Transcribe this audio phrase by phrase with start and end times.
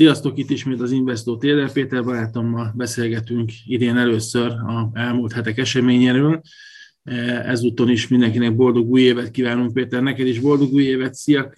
[0.00, 6.40] Sziasztok, itt ismét az Investor Téler Péter barátommal beszélgetünk idén először a elmúlt hetek eseményéről.
[7.44, 11.52] Ezúton is mindenkinek boldog új évet kívánunk, Péter, neked is boldog új évet, szia!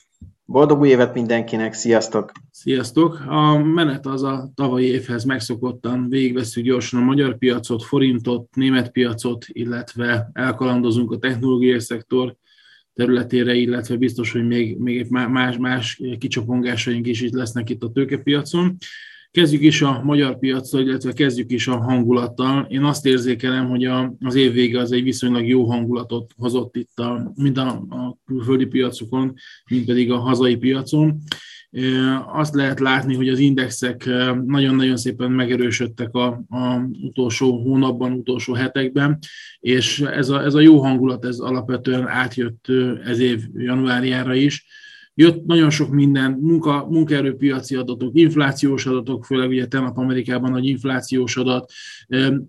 [0.45, 2.33] Boldog új évet mindenkinek, sziasztok!
[2.51, 3.21] Sziasztok!
[3.27, 9.45] A menet az a tavalyi évhez megszokottan végigveszünk gyorsan a magyar piacot, forintot, német piacot,
[9.49, 12.37] illetve elkalandozunk a technológiai szektor
[12.95, 18.77] területére, illetve biztos, hogy még, még más, más kicsapongásaink is itt lesznek itt a tőkepiacon.
[19.31, 22.67] Kezdjük is a magyar piacra, illetve kezdjük is a hangulattal.
[22.71, 26.99] Én azt érzékelem, hogy a, az év vége az egy viszonylag jó hangulatot hozott itt
[26.99, 29.35] a, mind a, a külföldi piacokon,
[29.71, 31.19] mind pedig a hazai piacon
[32.33, 34.05] azt lehet látni, hogy az indexek
[34.47, 39.19] nagyon-nagyon szépen megerősödtek a, a utolsó hónapban, utolsó hetekben,
[39.61, 42.67] és ez a, ez a jó hangulat, ez alapvetően átjött
[43.05, 44.67] ez év januárjára is.
[45.15, 51.37] Jött nagyon sok minden, munka, munkaerőpiaci adatok, inflációs adatok, főleg ugye tegnap Amerikában nagy inflációs
[51.37, 51.73] adat.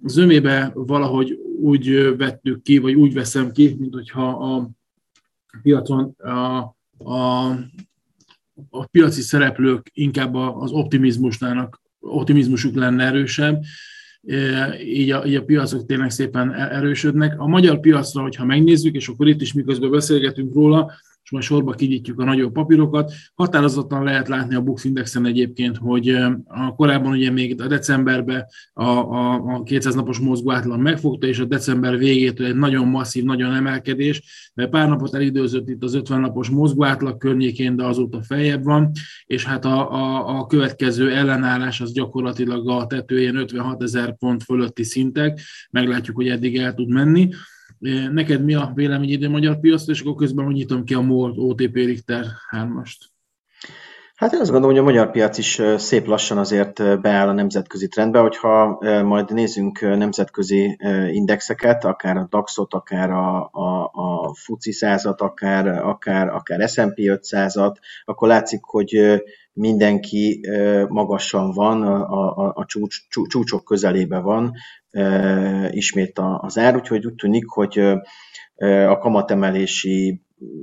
[0.04, 4.70] Zömébe valahogy úgy vettük ki, vagy úgy veszem ki, mint hogyha a
[5.62, 6.58] piacon a,
[7.12, 7.52] a
[8.70, 13.64] a piaci szereplők inkább az optimizmusnának, optimizmusuk lenne erősebb,
[14.28, 17.40] e, így a, így a piacok tényleg szépen e-, erősödnek.
[17.40, 20.92] A magyar piacra, hogyha megnézzük, és akkor itt is miközben beszélgetünk róla,
[21.34, 23.14] majd sorba kinyitjuk a nagyobb papírokat.
[23.34, 26.10] Határozottan lehet látni a Bux Indexen egyébként, hogy
[26.46, 31.40] a korábban ugye még a decemberben a, a, a 200 napos mozgó átlag megfogta, és
[31.40, 34.52] a december végétől egy nagyon masszív, nagyon emelkedés.
[34.70, 38.92] Pár napot elidőzött itt az 50 napos mozgó átlag környékén, de azóta feljebb van,
[39.26, 44.84] és hát a, a, a következő ellenállás az gyakorlatilag a tetőjén 56 ezer pont fölötti
[44.84, 45.40] szintek.
[45.70, 47.30] Meglátjuk, hogy eddig el tud menni.
[48.12, 51.74] Neked mi a véleményed a magyar piacra, és akkor közben nyitom ki a MOL OTP
[51.74, 53.12] Richter 3-ast.
[54.16, 57.88] Hát én azt gondolom, hogy a magyar piac is szép lassan azért beáll a nemzetközi
[57.88, 60.78] trendbe, hogyha majd nézzünk nemzetközi
[61.12, 67.76] indexeket, akár a DAX-ot, akár a, a, a FUCI százat, akár, akár, akár S&P 500-at,
[68.06, 69.22] akkor látszik, hogy
[69.54, 70.48] mindenki
[70.88, 72.98] magasan van, a, a, a csúcs,
[73.28, 74.54] csúcsok közelébe van
[75.70, 77.80] ismét az ár, úgyhogy úgy tűnik, hogy
[78.88, 80.22] a kamatemelési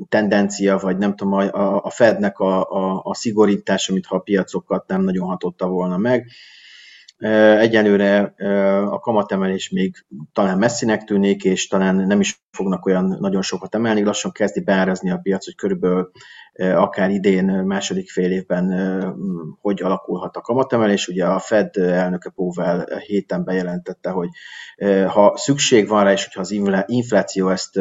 [0.08, 5.02] tendencia, vagy nem tudom, a, a Fednek a, a, a szigorítása, mintha a piacokat nem
[5.02, 6.26] nagyon hatotta volna meg.
[7.58, 8.34] Egyelőre
[8.90, 9.94] a kamatemelés még
[10.32, 14.02] talán messzinek tűnik, és talán nem is fognak olyan nagyon sokat emelni.
[14.02, 16.10] Lassan kezdi beárazni a piac, hogy körülbelül
[16.54, 18.72] akár idén, második fél évben
[19.60, 21.08] hogy alakulhat a kamatemelés.
[21.08, 24.28] Ugye a Fed elnöke Powell héten bejelentette, hogy
[25.06, 26.50] ha szükség van rá, és hogyha az
[26.86, 27.80] infláció ezt,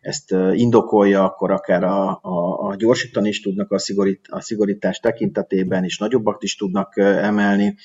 [0.00, 5.84] ezt indokolja, akkor akár a, a, a gyorsítani is tudnak a, szigorít, a szigorítás tekintetében,
[5.84, 7.76] és nagyobbat is tudnak emelni.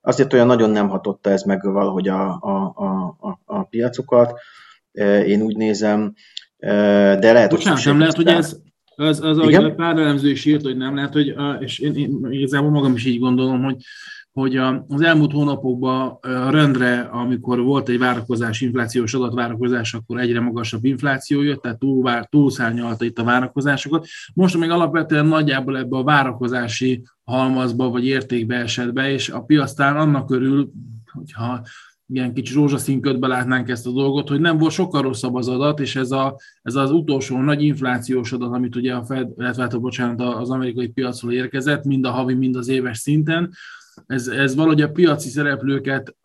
[0.00, 2.72] Azért olyan nagyon nem hatotta ez meg valahogy a, a,
[3.18, 4.40] a, a piacokat,
[5.26, 6.14] én úgy nézem,
[6.58, 8.56] de lehet, Bocsánat, hogy nem lehet, hogy ez,
[8.96, 12.26] az, az ahogy a pár elemző is írt, hogy nem lehet, hogy, és én, én
[12.30, 13.76] igazából magam is így gondolom, hogy,
[14.32, 16.18] hogy az elmúlt hónapokban
[16.50, 23.04] rendre, amikor volt egy várakozás, inflációs adatvárakozás, akkor egyre magasabb infláció jött, tehát túl, túlszárnyalta
[23.04, 24.06] itt a várakozásokat.
[24.34, 29.96] Most még alapvetően nagyjából ebbe a várakozási halmazba vagy értékbe esett be, és a piasztán
[29.96, 30.70] annak körül,
[31.12, 31.62] hogyha
[32.12, 35.80] ilyen kicsi rózsaszín ködbe látnánk ezt a dolgot, hogy nem volt sokkal rosszabb az adat,
[35.80, 39.80] és ez, a, ez az utolsó nagy inflációs adat, amit ugye a Fed, illetve hát,
[39.80, 43.50] bocsánat, az amerikai piacról érkezett, mind a havi, mind az éves szinten,
[44.06, 46.16] ez, ez valahogy a piaci szereplőket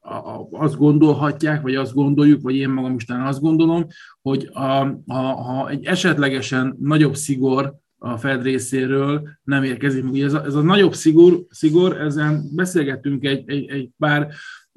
[0.52, 3.88] azt gondolhatják, vagy azt gondoljuk, vagy én magam is azt gondolom,
[4.22, 10.06] hogy a, a, ha egy esetlegesen nagyobb szigor a Fed részéről nem érkezik.
[10.06, 14.28] Ugye ez a, ez a nagyobb szigor, szigor, ezen beszélgettünk egy, egy, egy pár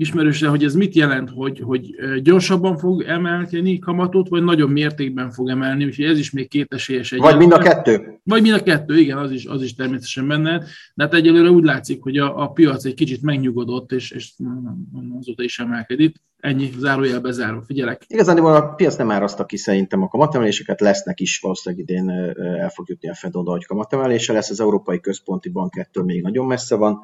[0.01, 5.49] ismerősre, hogy ez mit jelent, hogy, hogy gyorsabban fog emelkedni kamatot, vagy nagyobb mértékben fog
[5.49, 7.13] emelni, úgyhogy ez is még kétesélyes.
[7.13, 8.21] Egy vagy mind a kettő.
[8.25, 10.59] Vagy mind a kettő, igen, az is, az is természetesen benne.
[10.95, 14.33] De hát egyelőre úgy látszik, hogy a, a piac egy kicsit megnyugodott, és, és
[15.19, 16.17] azóta is emelkedik.
[16.39, 18.05] Ennyi, zárójel bezárva, figyelek.
[18.07, 22.11] Igazán a piac nem áraszta ki szerintem a kamatemeléseket, lesznek is, valószínűleg idén
[22.61, 26.23] el fog jutni a Fed oda, hogy kamatemelése lesz, az Európai Központi Bank ettől még
[26.23, 27.01] nagyon messze van.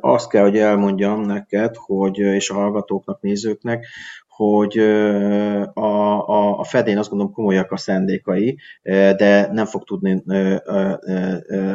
[0.00, 3.86] Azt kell, hogy elmondjam neked, hogy, és a hallgatóknak, nézőknek,
[4.28, 4.78] hogy
[5.72, 10.22] a, a, a Fedén azt gondolom komolyak a szándékai, de nem fog tudni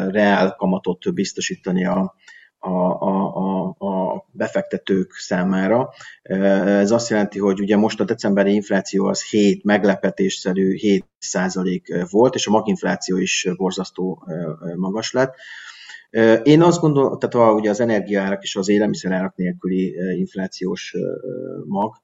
[0.10, 2.16] reál kamatot biztosítani a,
[2.64, 5.90] a, a, a befektetők számára.
[6.24, 12.36] Ez azt jelenti, hogy ugye most a decemberi infláció az 7 meglepetésszerű 7 százalék volt,
[12.36, 14.28] és a maginfláció is borzasztó
[14.76, 15.36] magas lett.
[16.44, 20.96] Én azt gondolom, tehát a, ugye az energiaárak és az élelmiszerárak nélküli inflációs
[21.66, 21.96] mag,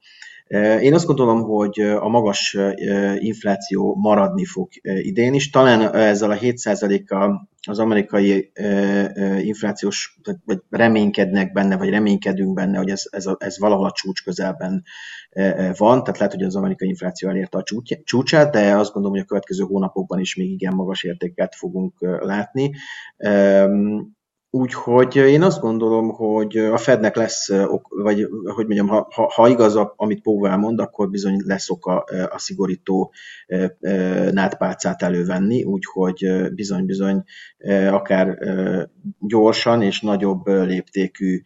[0.82, 2.58] én azt gondolom, hogy a magas
[3.16, 5.50] infláció maradni fog idén is.
[5.50, 8.52] Talán ezzel a 7%-kal az amerikai
[9.40, 14.24] inflációs, vagy reménykednek benne, vagy reménykedünk benne, hogy ez, ez, a, ez valahol a csúcs
[14.24, 14.84] közelben
[15.78, 17.64] van, tehát lehet, hogy az amerikai infláció elérte a
[18.04, 22.72] csúcsát, de azt gondolom, hogy a következő hónapokban is még igen magas értéket fogunk látni.
[24.52, 27.48] Úgyhogy én azt gondolom, hogy a Fednek lesz,
[27.88, 32.00] vagy hogy mondjam, ha, ha igaz, amit Powell mond, akkor bizony lesz oka
[32.30, 33.14] a szigorító
[34.32, 37.24] nátpálcát elővenni, úgyhogy bizony-bizony
[37.90, 38.38] akár
[39.20, 41.42] gyorsan és nagyobb léptékű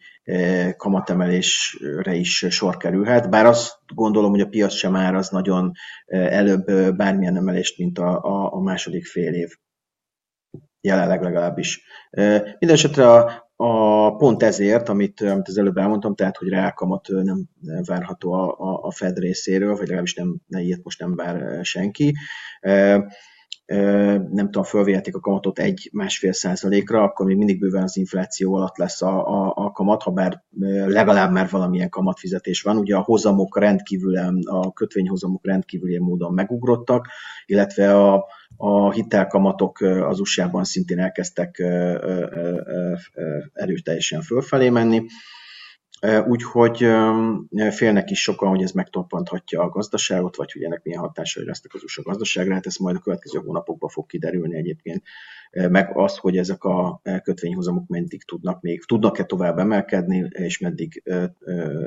[0.76, 5.72] kamatemelésre is sor kerülhet, bár azt gondolom, hogy a piac sem az nagyon
[6.06, 6.64] előbb
[6.96, 9.56] bármilyen emelést, mint a, a, a második fél év
[10.84, 11.82] jelenleg legalábbis.
[12.58, 17.48] Mindenesetre a, a, pont ezért, amit, amit az előbb elmondtam, tehát, hogy reálkamat nem
[17.84, 22.14] várható a, a, a Fed részéről, vagy legalábbis nem, ne ilyet most nem vár senki.
[23.66, 29.02] Nem tudom, fölvihetik a kamatot egy-másfél százalékra, akkor még mindig bőven az infláció alatt lesz
[29.02, 30.42] a, a, a kamat, ha bár
[30.86, 32.76] legalább már valamilyen kamatfizetés van.
[32.76, 37.06] Ugye a hozamok rendkívül, a kötvényhozamok rendkívüli módon megugrottak,
[37.46, 38.26] illetve a,
[38.56, 41.58] a hitelkamatok az USA-ban szintén elkezdtek
[43.52, 45.02] erőteljesen fölfelé menni,
[46.26, 46.86] úgyhogy
[47.70, 51.82] félnek is sokan, hogy ez megtoppanthatja a gazdaságot, vagy hogy ennek milyen hatásai lesznek az
[51.82, 55.02] USA gazdaságra, hát ez majd a következő hónapokban fog kiderülni egyébként,
[55.50, 61.02] meg az, hogy ezek a kötvényhozamok meddig tudnak még, tudnak-e tovább emelkedni, és meddig,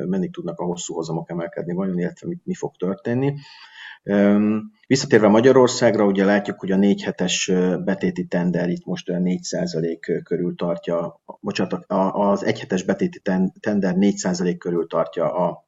[0.07, 3.33] meddig tudnak a hosszú hozamok emelkedni vajon, illetve mi, mi fog történni.
[4.87, 7.51] Visszatérve Magyarországra, ugye látjuk, hogy a négy hetes
[7.83, 13.21] betéti tender itt most 4% körül tartja, bocsánat, az egyhetes betéti
[13.59, 15.65] tender 4% körül tartja a,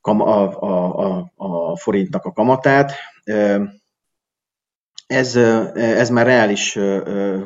[0.00, 2.92] a, a, a, a forintnak a kamatát
[5.12, 5.36] ez,
[5.74, 6.72] ez már reális,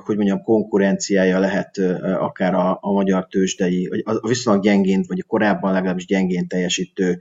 [0.05, 1.79] hogy mondjam, konkurenciája lehet
[2.19, 7.19] akár a, a magyar tőzsdei, vagy a viszonylag gyengén, vagy a korábban legalábbis gyengén teljesítő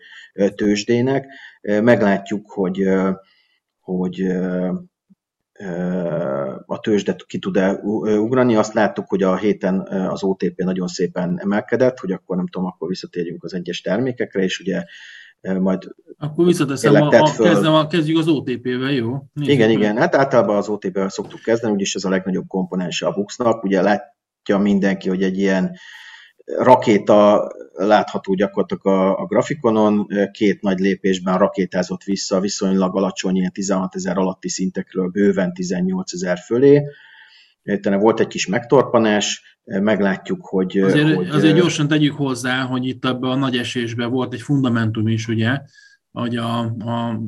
[0.56, 1.27] tőzsdének.
[1.62, 2.89] Meglátjuk, hogy,
[3.80, 4.21] hogy
[6.65, 7.74] a tőzsdet ki tud-e
[8.19, 8.56] ugrani.
[8.56, 12.88] Azt láttuk, hogy a héten az OTP nagyon szépen emelkedett, hogy akkor nem tudom, akkor
[12.88, 14.83] visszatérjünk az egyes termékekre, és ugye
[15.53, 15.83] majd
[16.18, 19.12] Akkor visszateszem, a, a, kezdem, a, kezdjük az OTP-vel, jó?
[19.33, 19.77] Nézzük igen, meg.
[19.77, 23.63] igen, hát általában az OTP-vel szoktuk kezdeni, úgyis ez a legnagyobb komponense a Buxnak.
[23.63, 25.77] Ugye látja mindenki, hogy egy ilyen
[26.45, 33.95] rakéta látható gyakorlatilag a, a grafikonon, két nagy lépésben rakétázott vissza viszonylag alacsony, ilyen 16
[33.95, 36.83] ezer alatti szintekről bőven 18 ezer fölé.
[37.65, 40.77] Utána volt egy kis megtorpanás, meglátjuk, hogy...
[40.77, 45.07] Azért, hogy, azért gyorsan tegyük hozzá, hogy itt ebben a nagy esésben volt egy fundamentum
[45.07, 45.59] is, ugye,
[46.12, 47.19] hogy a, a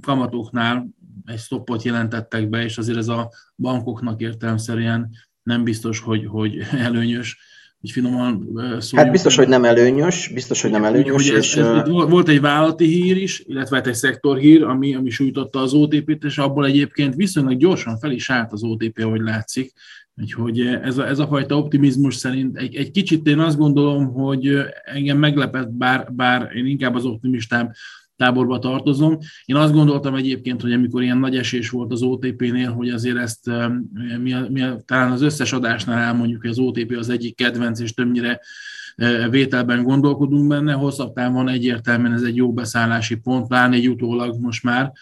[0.00, 0.88] kamatoknál
[1.24, 5.10] egy stoppot jelentettek be, és azért ez a bankoknak értelemszerűen
[5.42, 7.38] nem biztos, hogy, hogy előnyös,
[7.84, 8.90] hogy finoman szóljunk.
[8.94, 11.12] Hát biztos, hogy nem előnyös, biztos, hogy nem előnyös.
[11.12, 11.56] Hogy és...
[11.56, 15.72] ez, ez, volt egy vállalati hír is, illetve hát egy szektorhír, ami, ami sújtotta az
[15.72, 19.72] OTP-t, és abból egyébként viszonylag gyorsan fel is állt az OTP, ahogy látszik.
[20.16, 24.58] Úgyhogy ez a, ez a fajta optimizmus szerint egy, egy kicsit én azt gondolom, hogy
[24.84, 27.72] engem meglepett, bár, bár én inkább az optimistám
[28.16, 29.18] táborba tartozom.
[29.44, 33.50] Én azt gondoltam egyébként, hogy amikor ilyen nagy esés volt az OTP-nél, hogy azért ezt
[34.22, 37.80] mi a, mi a, talán az összes adásnál elmondjuk, hogy az OTP az egyik kedvenc,
[37.80, 38.40] és többnyire
[39.30, 44.62] vételben gondolkodunk benne, hosszabb távon egyértelműen ez egy jó beszállási pont, pláne egy utólag most
[44.62, 44.92] már,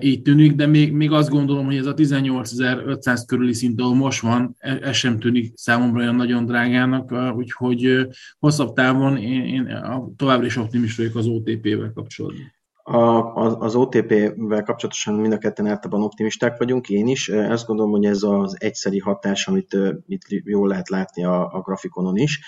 [0.00, 4.20] így tűnik, de még, még azt gondolom, hogy ez a 18.500 körüli szint, ahol most
[4.20, 8.06] van, e, ez sem tűnik számomra olyan nagyon drágának, úgyhogy
[8.38, 9.78] hosszabb távon én, én
[10.16, 12.56] továbbra is optimist vagyok az OTP-vel kapcsolatban.
[12.82, 17.28] A, az OTP-vel kapcsolatosan mind a ketten általában optimisták vagyunk, én is.
[17.28, 22.16] Azt gondolom, hogy ez az egyszeri hatás, amit itt jól lehet látni a, a grafikonon
[22.16, 22.40] is,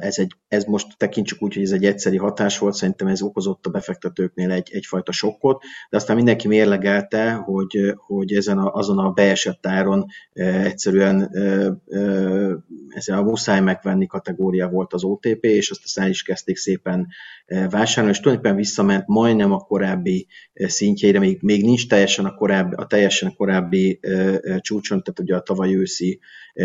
[0.00, 3.66] ez, egy, ez most tekintsük úgy, hogy ez egy egyszeri hatás volt, szerintem ez okozott
[3.66, 9.10] a befektetőknél egy, egyfajta sokkot, de aztán mindenki mérlegelte, hogy, hogy ezen a, azon a
[9.10, 11.30] beesett áron egyszerűen
[12.88, 17.06] ezen a muszáj megvenni kategória volt az OTP, és azt aztán is kezdték szépen
[17.70, 22.86] vásárolni, és tulajdonképpen visszament majdnem a korábbi szintjeire, még, még nincs teljesen a, korábbi, a
[22.86, 24.00] teljesen korábbi
[24.58, 26.20] csúcson, tehát ugye a tavaly őszi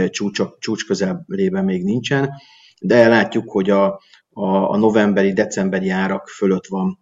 [0.10, 2.30] csúcsok, csúcs közelében még nincsen,
[2.82, 3.86] de látjuk, hogy a,
[4.30, 7.00] a, a novemberi, decemberi árak fölött van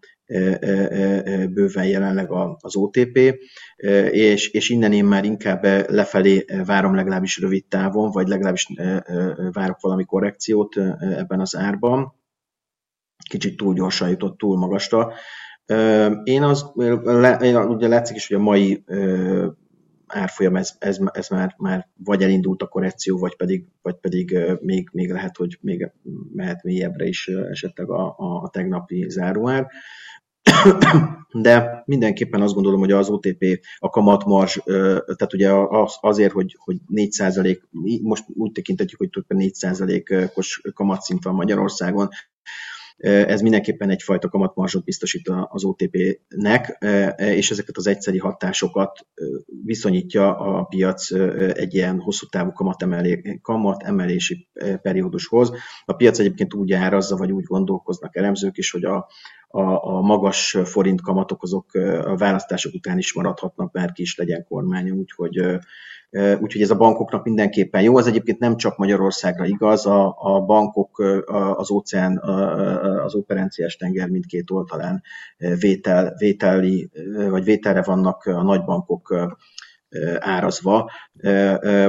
[1.54, 3.18] bőven jelenleg az OTP,
[4.12, 8.68] és, és innen én már inkább lefelé várom legalábbis rövid távon, vagy legalábbis
[9.52, 12.14] várok valami korrekciót ebben az árban.
[13.30, 15.14] Kicsit túl gyorsan jutott, túl magasra.
[16.24, 16.72] Én az,
[17.42, 18.84] én, ugye látszik is, hogy a mai
[20.12, 24.90] árfolyam, ez, ez, ez már, már vagy elindult a korrekció, vagy pedig, vagy pedig még,
[24.92, 25.92] még lehet, hogy még
[26.34, 29.68] mehet mélyebbre is esetleg a, a, a tegnapi záróár.
[31.32, 36.78] De mindenképpen azt gondolom, hogy az OTP, a kamatmarzs, tehát ugye az, azért, hogy, hogy
[36.94, 37.60] 4%
[38.02, 39.54] most úgy tekintetjük, hogy többen 4
[40.34, 42.10] os kamatszint van Magyarországon,
[43.02, 46.86] ez mindenképpen egyfajta kamatmarzsot biztosít az OTP-nek,
[47.18, 49.08] és ezeket az egyszeri hatásokat
[49.66, 51.12] viszonyítja a piac
[51.54, 52.52] egy ilyen hosszú távú
[53.42, 54.48] kamatemelési
[54.82, 55.52] periódushoz.
[55.86, 59.08] A piac egyébként úgy árazza, vagy úgy gondolkoznak elemzők is, hogy a,
[59.52, 61.74] a, a magas forint kamatok azok
[62.06, 65.60] a választások után is maradhatnak, bárki is legyen kormány, úgyhogy
[66.40, 67.98] úgyhogy ez a bankoknak mindenképpen jó.
[67.98, 71.00] Ez egyébként nem csak Magyarországra igaz, a, a bankok
[71.56, 72.18] az óceán,
[73.06, 75.02] az operenciás tenger mindkét oldalán
[75.60, 76.90] vétel, vételi,
[77.30, 79.16] vagy vételre vannak a nagybankok
[80.20, 80.92] árazva.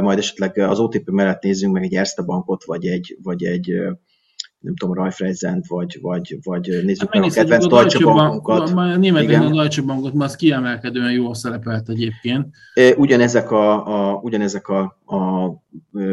[0.00, 3.82] Majd esetleg az OTP mellett nézzünk meg egy Erste bankot, vagy egy, vagy egy
[4.62, 8.70] nem tudom, Raiffeisen, vagy, vagy, vagy nézzük hát meg a kedvenc Deutsche Bankunkat.
[8.70, 12.46] A németben a Deutsche Bankot, már az kiemelkedően jól szerepelt egyébként.
[12.96, 15.50] Ugyanezek a, a, ugyanezek a, a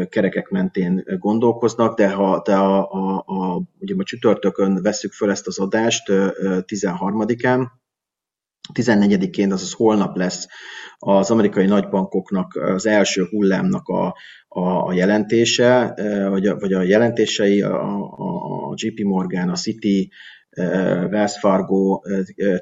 [0.08, 5.46] kerekek mentén gondolkoznak, de ha de a, a, a, ugye a csütörtökön veszük föl ezt
[5.46, 7.66] az adást 13-án,
[8.74, 10.46] 14-én, azaz holnap lesz
[10.98, 14.16] az amerikai nagybankoknak az első hullámnak a,
[14.48, 15.94] a, a jelentése,
[16.28, 17.96] vagy a, vagy a jelentései, a,
[18.68, 20.10] a, JP Morgan, a Citi,
[21.10, 22.00] Wells Fargo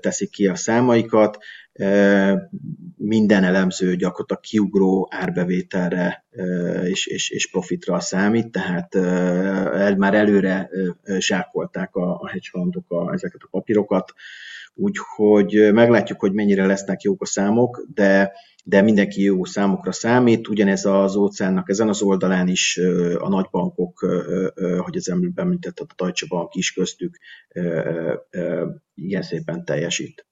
[0.01, 1.39] teszik ki a számaikat,
[2.97, 6.25] minden elemző gyakorlatilag kiugró árbevételre
[6.85, 10.71] és, és, és profitra számít, tehát el, már előre
[11.19, 14.13] zsákolták a, a hedge fundok a, ezeket a papírokat,
[14.75, 18.33] úgyhogy meglátjuk, hogy mennyire lesznek jók a számok, de,
[18.65, 22.81] de mindenki jó számokra számít, ugyanez az óceánnak ezen az oldalán is
[23.19, 23.99] a nagybankok,
[24.79, 27.19] hogy az említett a Deutsche Bank is köztük
[28.95, 30.28] igen szépen teljesít.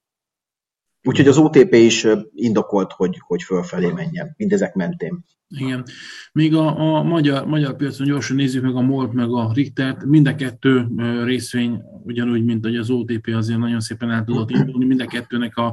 [1.06, 5.24] Úgyhogy az OTP is indokolt, hogy, hogy fölfelé menjen, mindezek mentén.
[5.48, 5.84] Igen.
[6.32, 10.04] Még a, a magyar, magyar piacon gyorsan nézzük meg a MOLT, meg a Richtert.
[10.04, 10.86] Mind a kettő
[11.24, 14.84] részvény, ugyanúgy, mint hogy az OTP azért nagyon szépen el tudott indulni.
[14.84, 15.66] Mind a kettőnek a,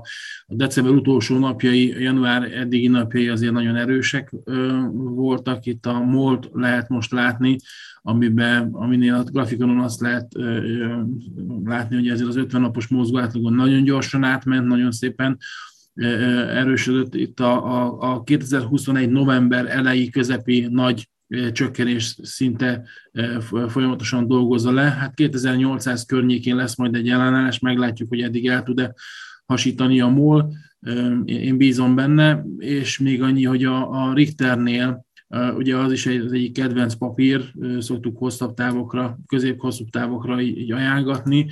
[0.46, 4.34] a december utolsó napjai, január eddigi napjai azért nagyon erősek
[4.94, 5.65] voltak.
[5.65, 7.56] Itt a MOLT lehet most látni,
[8.01, 10.27] amiben, aminél a grafikonon azt lehet
[11.63, 15.38] látni, hogy ezért az 50 napos mozgó átlagon nagyon gyorsan átment, nagyon szépen
[15.95, 21.07] erősödött itt a, a, a 2021 november elejé közepi nagy
[21.51, 22.83] csökkenés szinte
[23.67, 24.81] folyamatosan dolgozza le.
[24.81, 28.93] Hát 2800 környékén lesz majd egy ellenállás, meglátjuk, hogy eddig el tud-e
[29.45, 30.53] hasítani a MOL.
[31.25, 35.05] Én bízom benne, és még annyi, hogy a, a Richternél
[35.58, 41.48] Ugye az is egy, az egyik kedvenc papír, szoktuk hosszabb távokra, közép-hosszú távokra így, ajánlgatni.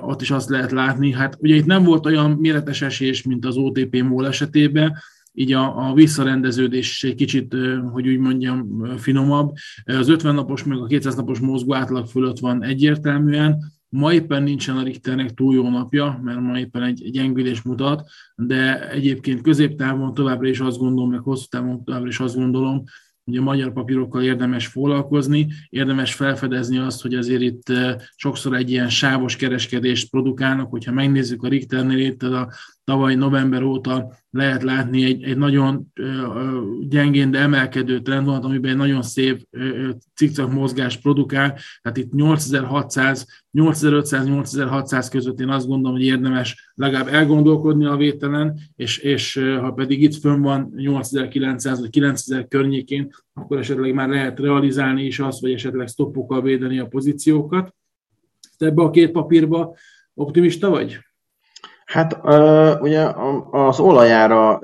[0.00, 3.56] Ott is azt lehet látni, hát ugye itt nem volt olyan méretes esés, mint az
[3.56, 4.96] OTP MOL esetében,
[5.32, 7.56] így a, a visszarendeződés egy kicsit,
[7.92, 9.54] hogy úgy mondjam, finomabb.
[9.84, 14.76] Az 50 napos, meg a 200 napos mozgó átlag fölött van egyértelműen, Ma éppen nincsen
[14.76, 20.48] a Richternek túl jó napja, mert ma éppen egy gyengülés mutat, de egyébként középtávon továbbra
[20.48, 22.82] is azt gondolom, meg hosszú távon továbbra is azt gondolom,
[23.24, 28.70] hogy a magyar papírokkal érdemes foglalkozni, érdemes felfedezni azt, hogy azért itt eh, sokszor egy
[28.70, 32.52] ilyen sávos kereskedést produkálnak, hogyha megnézzük a Richternél itt a
[32.84, 35.92] tavaly november óta lehet látni egy, egy nagyon
[36.88, 39.48] gyengén, de emelkedő trendvonalat, amiben egy nagyon szép
[40.14, 47.08] cikcak mozgás produkál, tehát itt 8600, 8500, 8600 között én azt gondolom, hogy érdemes legalább
[47.08, 53.58] elgondolkodni a vételen, és, és ha pedig itt fönn van 8900 vagy 9000 környékén, akkor
[53.58, 57.74] esetleg már lehet realizálni is azt, vagy esetleg stoppokkal védeni a pozíciókat.
[58.58, 59.76] Ebbe a két papírba
[60.14, 60.98] optimista vagy?
[61.84, 62.18] Hát
[62.80, 63.08] ugye
[63.50, 64.58] az olajára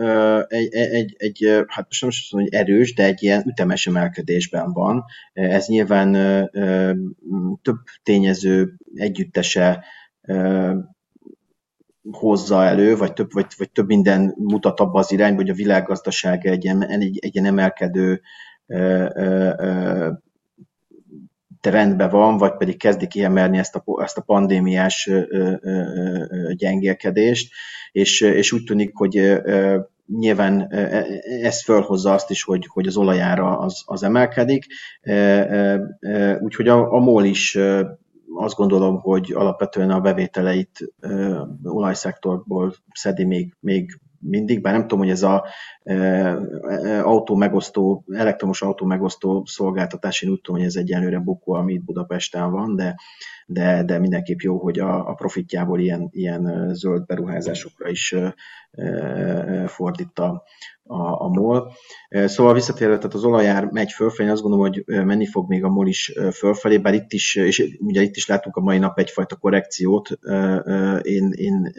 [0.47, 5.05] egy, egy, egy, hát most nem azt hogy erős, de egy ilyen ütemes emelkedésben van.
[5.33, 6.13] Ez nyilván
[7.63, 9.85] több tényező együttese
[12.11, 16.47] hozza elő, vagy több, vagy, vagy több minden mutat abba az irányba, hogy a világgazdaság
[16.47, 18.21] egy, egy, egy ilyen emelkedő
[21.61, 25.11] trendben van, vagy pedig kezdi kiemelni ezt a, ezt a pandémiás
[26.53, 27.53] gyengélkedést,
[27.93, 29.41] és, és úgy tűnik, hogy
[30.07, 30.73] nyilván
[31.43, 34.65] ez fölhozza azt is, hogy, hogy az olajára az, az emelkedik,
[36.41, 37.59] úgyhogy a, a MOL is
[38.35, 40.93] azt gondolom, hogy alapvetően a bevételeit
[41.63, 45.45] olajszektorból szedi még, még mindig, bár nem tudom, hogy ez a
[45.83, 51.53] e, e, autó megosztó, elektromos autó megosztó szolgáltatás, én úgy tudom, hogy ez egyelőre bukó,
[51.53, 52.95] ami itt Budapesten van, de,
[53.47, 58.35] de, de mindenképp jó, hogy a, a profitjából ilyen, ilyen zöld beruházásokra is e,
[59.67, 60.43] fordít a,
[60.93, 61.73] a, MOL.
[62.09, 65.69] Szóval visszatérve, tehát az olajár megy fölfelé, én azt gondolom, hogy menni fog még a
[65.69, 69.37] MOL is fölfelé, bár itt is, és ugye itt is látunk a mai nap egyfajta
[69.37, 70.09] korrekciót.
[71.03, 71.73] Én, én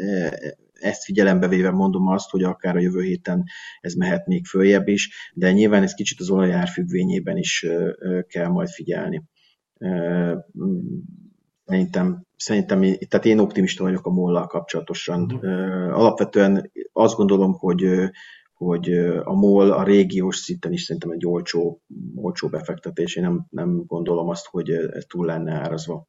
[0.81, 3.43] ezt figyelembe véve mondom azt, hogy akár a jövő héten
[3.79, 7.65] ez mehet még följebb is, de nyilván ez kicsit az olajár függvényében is
[8.27, 9.23] kell majd figyelni.
[11.65, 15.21] Szerintem, szerintem tehát én optimista vagyok a mollal kapcsolatosan.
[15.21, 15.97] Uh-huh.
[15.97, 18.11] Alapvetően azt gondolom, hogy
[18.53, 21.81] hogy a MOL a régiós szinten is szerintem egy olcsó,
[22.15, 23.15] olcsó befektetés.
[23.15, 26.07] Én nem, nem gondolom azt, hogy ez túl lenne árazva.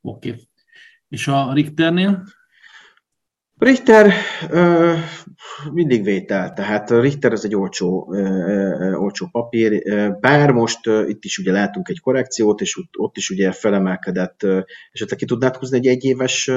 [0.00, 0.28] Oké.
[0.30, 0.48] Okay.
[1.08, 2.24] És a Richternél?
[3.58, 4.12] Richter
[4.50, 4.94] ö,
[5.72, 9.82] mindig vétel, tehát Richter ez egy olcsó, ö, olcsó papír,
[10.20, 14.46] bár most ö, itt is ugye látunk egy korrekciót, és ott, ott is ugye felemelkedett,
[14.90, 16.48] és ott ki tudnád húzni egy egyéves,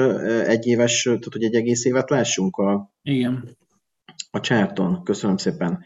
[0.46, 3.56] egyéves, tehát hogy egy egész évet lássunk a, Igen.
[4.30, 5.02] a csárton.
[5.04, 5.84] Köszönöm szépen.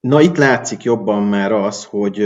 [0.00, 2.16] Na itt látszik jobban már az, hogy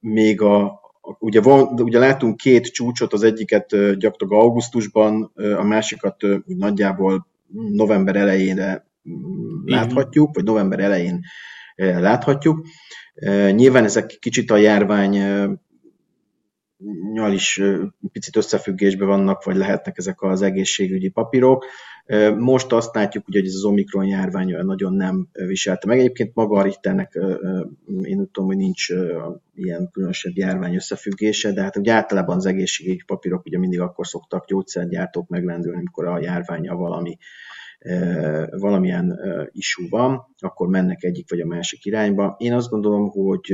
[0.00, 0.83] még a,
[1.18, 7.26] ugye, van, ugye látunk két csúcsot, az egyiket gyakorlatilag augusztusban, a másikat úgy nagyjából
[7.72, 11.20] november elejére mm, láthatjuk, vagy november elején
[11.76, 12.66] láthatjuk.
[13.50, 15.22] Nyilván ezek kicsit a járvány
[17.12, 17.60] nyal is
[18.12, 21.64] picit összefüggésben vannak, vagy lehetnek ezek az egészségügyi papírok.
[22.36, 25.98] Most azt látjuk, hogy ez az Omikron járvány nagyon nem viselte meg.
[25.98, 27.18] Egyébként maga a Richternek
[28.02, 28.86] én úgy tudom, hogy nincs
[29.54, 34.46] ilyen különösebb járvány összefüggése, de hát ugye általában az egészségügyi papírok ugye mindig akkor szoktak
[34.46, 37.16] gyógyszergyártók meglendülni, amikor a járványa valami
[38.50, 39.20] valamilyen
[39.52, 42.34] isú van, akkor mennek egyik vagy a másik irányba.
[42.38, 43.52] Én azt gondolom, hogy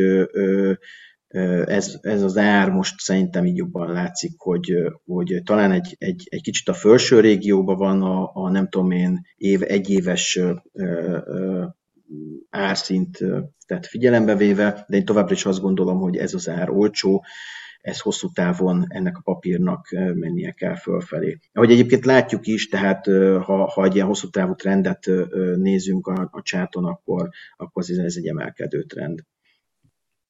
[1.67, 6.43] ez, ez az ár most szerintem így jobban látszik, hogy, hogy talán egy, egy, egy
[6.43, 10.41] kicsit a felső régióban van a, a nem tudom én év, egyéves
[12.51, 13.19] árszint
[13.67, 17.25] tehát figyelembe véve, de én továbbra is azt gondolom, hogy ez az ár olcsó,
[17.81, 21.39] ez hosszú távon ennek a papírnak mennie kell fölfelé.
[21.53, 23.07] Ahogy egyébként látjuk is, tehát
[23.45, 25.11] ha, ha egy ilyen hosszú távú trendet
[25.57, 29.25] nézünk a, a csáton, akkor, akkor ez egy emelkedő trend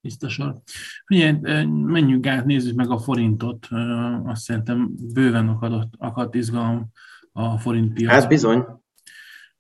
[0.01, 0.63] biztosan.
[1.11, 1.33] Ugye,
[1.67, 3.69] menjünk át, nézzük meg a forintot.
[4.25, 6.91] Azt szerintem bőven akadott, akadt izgalom
[7.33, 8.13] a forint piac.
[8.13, 8.65] Hát bizony.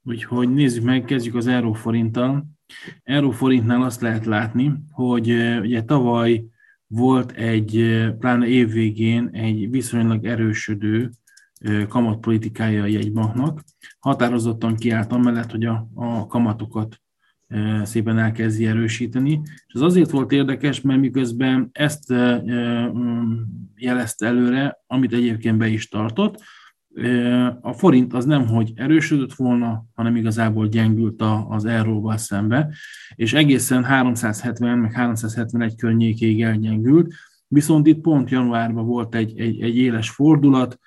[0.03, 2.47] Úgyhogy nézzük meg, kezdjük az euróforinttal.
[3.03, 6.45] Euróforintnál azt lehet látni, hogy ugye tavaly
[6.87, 11.11] volt egy, pláne évvégén egy viszonylag erősödő
[11.89, 13.63] kamatpolitikája a jegybanknak.
[13.99, 17.01] Határozottan kiállt amellett, hogy a, a kamatokat
[17.83, 19.41] szépen elkezdi erősíteni.
[19.45, 23.33] És ez azért volt érdekes, mert miközben ezt mm,
[23.77, 26.43] jelezte előre, amit egyébként be is tartott,
[27.61, 32.75] a forint az nem, hogy erősödött volna, hanem igazából gyengült az euróval szembe,
[33.15, 37.15] és egészen 370 meg 371 környékéig elgyengült,
[37.47, 40.79] viszont itt pont januárban volt egy, egy, egy éles fordulat,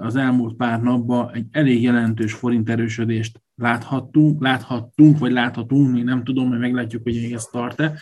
[0.00, 6.24] az elmúlt pár napban egy elég jelentős forint erősödést láthattunk, láthattunk, vagy láthatunk, még nem
[6.24, 7.98] tudom, hogy meglátjuk, hogy még ez tart-e.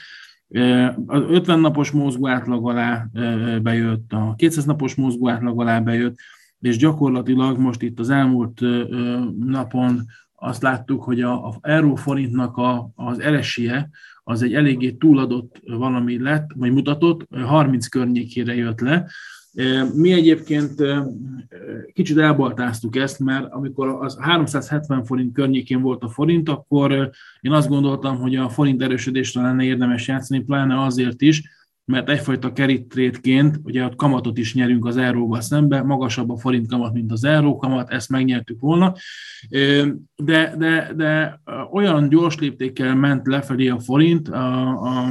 [1.06, 3.06] Az 50 napos mozgó átlag alá
[3.62, 6.16] bejött, a 200 napos mozgó átlag alá bejött,
[6.60, 8.60] és gyakorlatilag most itt az elmúlt
[9.38, 13.90] napon azt láttuk, hogy a, a euróforintnak a, az eresie
[14.24, 19.06] az egy eléggé túladott valami lett, vagy mutatott, 30 környékére jött le,
[19.94, 20.82] mi egyébként
[21.92, 27.10] kicsit elbaltáztuk ezt, mert amikor az 370 forint környékén volt a forint, akkor
[27.40, 31.42] én azt gondoltam, hogy a forint erősödésre lenne érdemes játszani, pláne azért is,
[31.84, 36.92] mert egyfajta keritrétként, ugye a kamatot is nyerünk az euróba szembe, magasabb a forint kamat,
[36.92, 38.94] mint az euró kamat, ezt megnyertük volna,
[40.16, 41.40] de, de, de
[41.72, 45.10] olyan gyors léptékkel ment lefelé a forint, a, a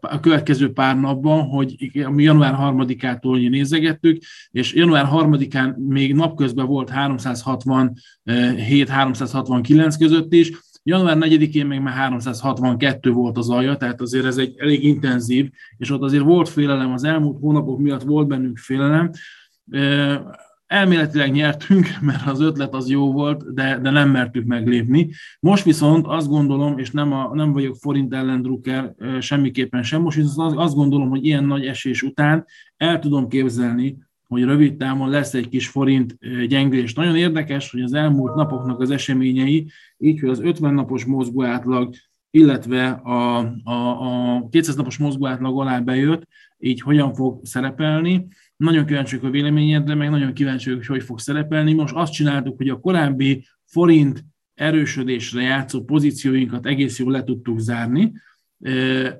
[0.00, 9.94] a következő pár napban, hogy január 3-ától nézegettük, és január 3-án még napközben volt 367-369
[9.98, 10.52] között is,
[10.82, 15.90] Január 4-én még már 362 volt az alja, tehát azért ez egy elég intenzív, és
[15.90, 19.10] ott azért volt félelem, az elmúlt hónapok miatt volt bennünk félelem.
[20.68, 25.10] Elméletileg nyertünk, mert az ötlet az jó volt, de, de nem mertük meglépni.
[25.40, 30.56] Most viszont azt gondolom, és nem, a, nem vagyok forint ellendrukker semmiképpen sem, most viszont
[30.56, 32.44] azt gondolom, hogy ilyen nagy esés után
[32.76, 36.94] el tudom képzelni, hogy rövid távon lesz egy kis forint gyengülés.
[36.94, 41.94] Nagyon érdekes, hogy az elmúlt napoknak az eseményei, így, hogy az 50 napos mozgó átlag,
[42.30, 43.72] illetve a, a,
[44.34, 46.26] a 200 napos mozgó átlag alá bejött,
[46.58, 48.26] így hogyan fog szerepelni.
[48.58, 51.72] Nagyon kíváncsiak a véleményedre, meg nagyon kíváncsiak, hogy hogy fog szerepelni.
[51.72, 58.12] Most azt csináltuk, hogy a korábbi forint erősödésre játszó pozícióinkat egész jól le tudtuk zárni,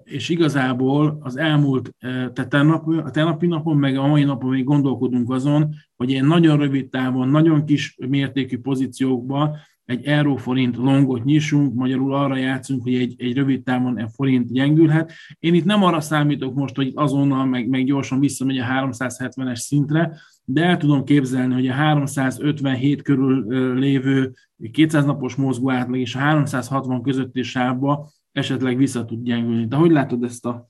[0.05, 5.75] és igazából az elmúlt, tehát a tegnapi napon, meg a mai napon még gondolkodunk azon,
[5.97, 9.57] hogy ilyen nagyon rövid távon, nagyon kis mértékű pozíciókban
[9.89, 15.13] egy euróforint longot nyissunk, magyarul arra játszunk, hogy egy, egy rövid távon a forint gyengülhet.
[15.39, 20.19] Én itt nem arra számítok most, hogy azonnal meg, meg gyorsan visszamegy a 370-es szintre,
[20.45, 24.33] de el tudom képzelni, hogy a 357 körül lévő
[24.73, 29.67] 200 napos mozgó átlag és a 360 közötti sávba esetleg vissza tud gyengülni.
[29.67, 30.69] De hogy látod ezt a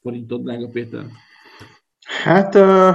[0.00, 1.04] forintot, drága Péter?
[2.04, 2.54] Hát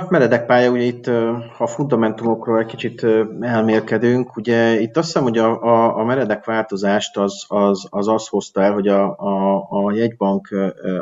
[0.10, 3.06] meredek pálya, ugye itt ha a fundamentumokról egy kicsit
[3.40, 8.28] elmélkedünk, ugye itt azt hiszem, hogy a, a, a meredek változást az, az, az az
[8.28, 10.50] hozta el, hogy a, a, a jegybank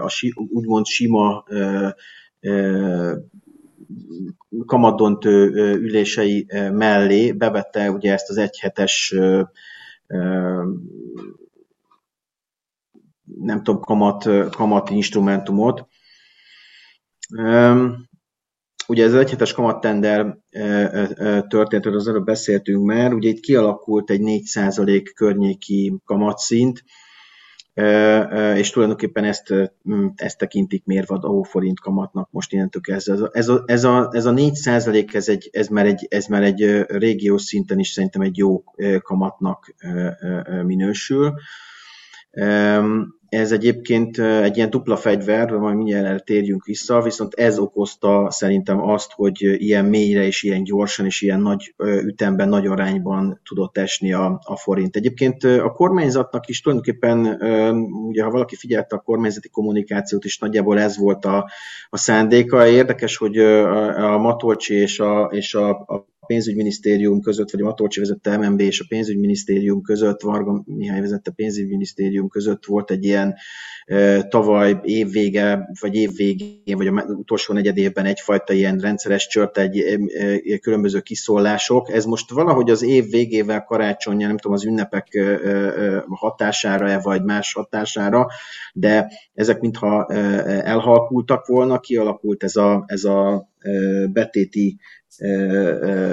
[0.02, 1.44] a si, úgymond sima
[4.66, 9.16] kamadöntő ülései mellé bevette ugye ezt az egyhetes
[13.42, 15.87] nem tudom, kamat, kamat instrumentumot.
[18.88, 20.38] Ugye ez az egyhetes kamattender
[21.48, 26.84] történt, az előbb beszéltünk már, ugye itt kialakult egy 4% környéki kamatszint,
[28.56, 29.54] és tulajdonképpen ezt,
[30.16, 33.30] ezt tekintik mérvadó forint kamatnak most innentől kezdve.
[33.32, 36.44] Ez a, ez a, ez a 4 százalék, ez, egy, ez, már egy, ez már
[36.44, 38.64] egy régiós szinten is szerintem egy jó
[39.02, 39.76] kamatnak
[40.64, 41.34] minősül.
[43.30, 49.12] Ez egyébként egy ilyen dupla fegyver, majd mindjárt térjünk vissza, viszont ez okozta szerintem azt,
[49.12, 54.40] hogy ilyen mélyre és ilyen gyorsan és ilyen nagy ütemben, nagy arányban tudott esni a,
[54.44, 54.96] a forint.
[54.96, 57.26] Egyébként a kormányzatnak is tulajdonképpen,
[58.08, 61.50] ugye ha valaki figyelte a kormányzati kommunikációt is, nagyjából ez volt a,
[61.90, 62.68] a szándéka.
[62.68, 68.00] Érdekes, hogy a, a Matolcsi és a, és a, a pénzügyminisztérium között, vagy a Matolcsi
[68.00, 73.36] vezette MNB és a pénzügyminisztérium között, Varga Mihály vezette pénzügyminisztérium között volt egy ilyen
[74.30, 80.00] tavaly évvége, vagy évvégén, vagy a utolsó negyed évben egyfajta ilyen rendszeres csört, egy,
[80.62, 81.92] különböző kiszólások.
[81.92, 85.20] Ez most valahogy az év végével, karácsonyja, nem tudom, az ünnepek
[86.08, 88.28] hatására-e, vagy más hatására,
[88.74, 90.06] de ezek mintha
[90.64, 93.50] elhalkultak volna, kialakult ez a, ez a
[94.10, 94.78] betéti,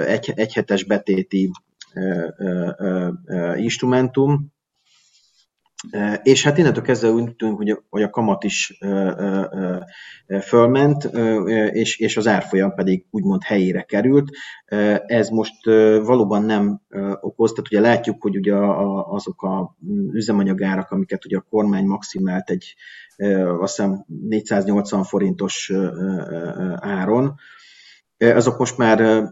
[0.05, 1.51] egy, egyhetes betéti
[3.55, 4.53] instrumentum,
[6.23, 8.77] és hát innentől kezdve úgy tűnik, hogy hogy a kamat is
[10.41, 11.03] fölment,
[11.71, 14.29] és, és az árfolyam pedig úgymond helyére került.
[15.05, 15.65] Ez most
[16.03, 16.81] valóban nem
[17.21, 18.55] okoz, tehát ugye látjuk, hogy ugye
[19.05, 19.75] azok a
[20.11, 22.75] üzemanyagárak, amiket ugye a kormány maximált egy
[23.59, 25.71] azt hiszem 480 forintos
[26.75, 27.35] áron,
[28.17, 29.29] azok most már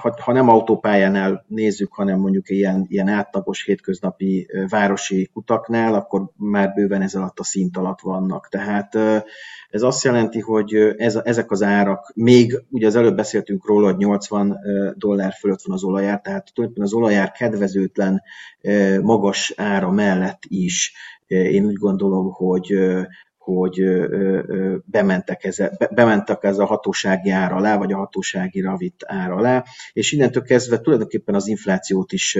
[0.00, 6.72] ha, ha nem autópályánál nézzük, hanem mondjuk ilyen, ilyen átlagos hétköznapi városi kutaknál, akkor már
[6.74, 8.48] bőven ez alatt a szint alatt vannak.
[8.48, 8.94] Tehát
[9.70, 13.96] ez azt jelenti, hogy ez, ezek az árak, még ugye az előbb beszéltünk róla, hogy
[13.96, 14.58] 80
[14.96, 18.22] dollár fölött van az olajár, tehát tulajdonképpen az olajár kedvezőtlen
[19.02, 20.94] magas ára mellett is
[21.26, 22.74] én úgy gondolom, hogy
[23.44, 23.82] hogy
[24.84, 25.56] bementek ez,
[25.90, 30.78] bementek ez a hatósági ár alá, vagy a hatósági ravit ár alá, és innentől kezdve
[30.78, 32.38] tulajdonképpen az inflációt is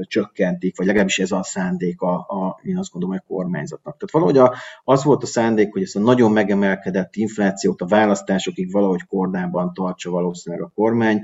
[0.00, 3.96] csökkentik, vagy legalábbis ez a szándék a, a én azt gondolom, a kormányzatnak.
[3.96, 9.06] Tehát valahogy az volt a szándék, hogy ezt a nagyon megemelkedett inflációt a választásokig valahogy
[9.06, 11.20] kordában tartsa valószínűleg a kormány,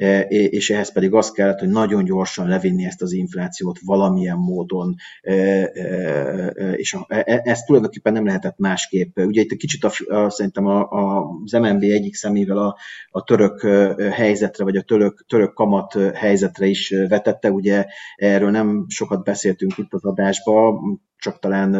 [0.00, 4.94] E, és ehhez pedig az kellett, hogy nagyon gyorsan levinni ezt az inflációt valamilyen módon,
[5.22, 9.18] e, e, és ezt tulajdonképpen nem lehetett másképp.
[9.18, 12.76] Ugye itt kicsit a, a, szerintem a, a, az MNB egyik szemével a,
[13.10, 13.60] a török
[14.12, 19.92] helyzetre, vagy a török, török kamat helyzetre is vetette, ugye erről nem sokat beszéltünk itt
[19.92, 21.70] az adásban, csak talán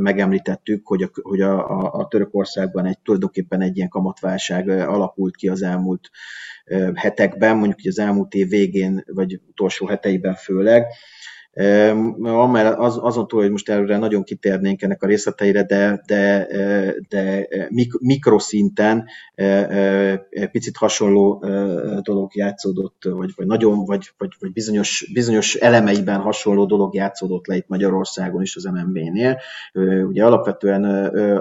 [0.00, 5.48] megemlítettük, hogy a, hogy a, a, a Törökországban egy tulajdonképpen egy ilyen kamatválság alakult ki
[5.48, 6.10] az elmúlt
[6.94, 10.86] hetekben, mondjuk az elmúlt év végén, vagy utolsó heteiben főleg.
[12.76, 16.46] Az, azon túl, hogy most erre nagyon kitérnénk ennek a részleteire, de, de,
[17.08, 17.48] de
[17.98, 19.04] mikroszinten
[20.50, 21.44] picit hasonló
[22.02, 27.56] dolog játszódott, vagy, vagy nagyon, vagy, vagy, vagy bizonyos, bizonyos elemeiben hasonló dolog játszódott le
[27.56, 29.38] itt Magyarországon is az MNB-nél.
[30.08, 30.84] Ugye alapvetően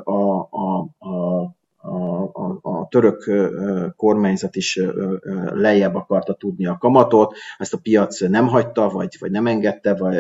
[0.04, 1.57] a, a, a
[1.88, 3.32] a, a, török
[3.96, 4.80] kormányzat is
[5.54, 10.18] lejjebb akarta tudni a kamatot, ezt a piac nem hagyta, vagy, vagy nem engedte, vagy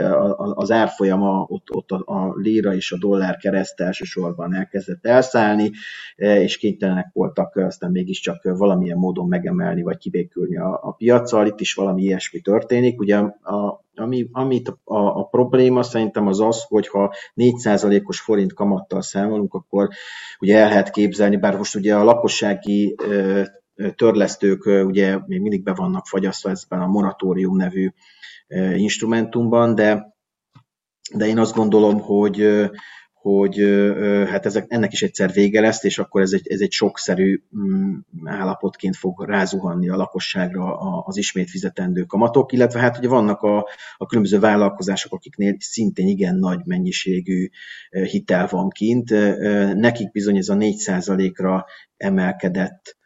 [0.53, 5.71] az árfolyama ott, ott a, a lira és a dollár kereszt elsősorban elkezdett elszállni,
[6.15, 11.47] és kénytelenek voltak aztán mégiscsak valamilyen módon megemelni, vagy kibékülni a, a piacsal.
[11.47, 12.99] Itt is valami ilyesmi történik.
[12.99, 19.01] Ugye a, ami, amit a, a probléma szerintem az az, hogy ha 4%-os forint kamattal
[19.01, 19.89] számolunk, akkor
[20.39, 22.95] ugye el lehet képzelni, bár most ugye a lakossági
[23.95, 27.89] törlesztők ugye még mindig be vannak fagyasztva ezben a moratórium nevű
[28.75, 30.15] instrumentumban, de,
[31.15, 32.69] de én azt gondolom, hogy
[33.27, 33.57] hogy
[34.27, 37.97] hát ezek, ennek is egyszer vége lesz, és akkor ez egy, ez egy sokszerű mm,
[38.25, 44.05] állapotként fog rázuhanni a lakosságra az ismét fizetendő kamatok, illetve hát ugye vannak a, a
[44.05, 47.49] különböző vállalkozások, akiknél szintén igen nagy mennyiségű
[47.89, 49.09] hitel van kint,
[49.73, 51.65] nekik bizony ez a 4%-ra
[51.97, 52.97] emelkedett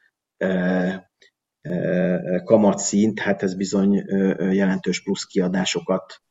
[2.44, 4.06] kamatszint, hát ez bizony
[4.52, 6.22] jelentős plusz kiadásokat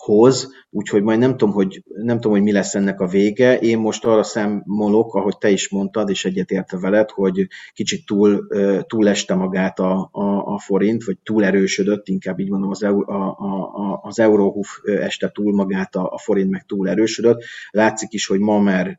[0.00, 3.58] hoz, úgyhogy majd nem tudom, hogy, nem tudom, hogy mi lesz ennek a vége.
[3.58, 8.46] Én most arra számolok, ahogy te is mondtad, és egyetérte veled, hogy kicsit túl,
[8.86, 12.88] túl este magát a, a, a forint, vagy túl erősödött, inkább így mondom, az, a,
[12.88, 17.42] a, az euróhuf este túl magát, a, a forint meg túl erősödött.
[17.70, 18.98] Látszik is, hogy ma már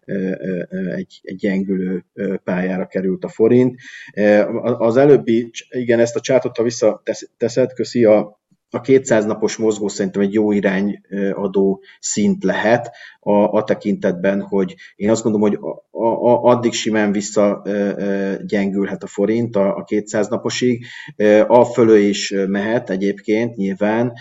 [0.95, 2.05] egy, egy gyengülő
[2.43, 3.75] pályára került a forint.
[4.61, 8.40] Az előbbi, igen, ezt a csátot, ha visszateszed, köszi a
[8.73, 15.09] a 200 napos mozgó szerintem egy jó irányadó szint lehet a, a tekintetben, hogy én
[15.09, 20.85] azt gondolom, hogy a, a, addig simán visszagyengülhet a forint a, a 200 naposig,
[21.47, 24.13] a fölő is mehet egyébként nyilván,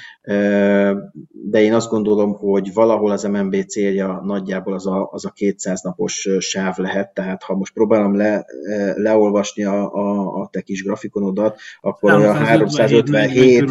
[1.31, 5.83] de én azt gondolom, hogy valahol az MNB célja nagyjából az a, az a 200
[5.83, 8.45] napos sáv lehet, tehát ha most próbálom le,
[8.95, 13.71] leolvasni a, a, a te kis grafikonodat, akkor a 357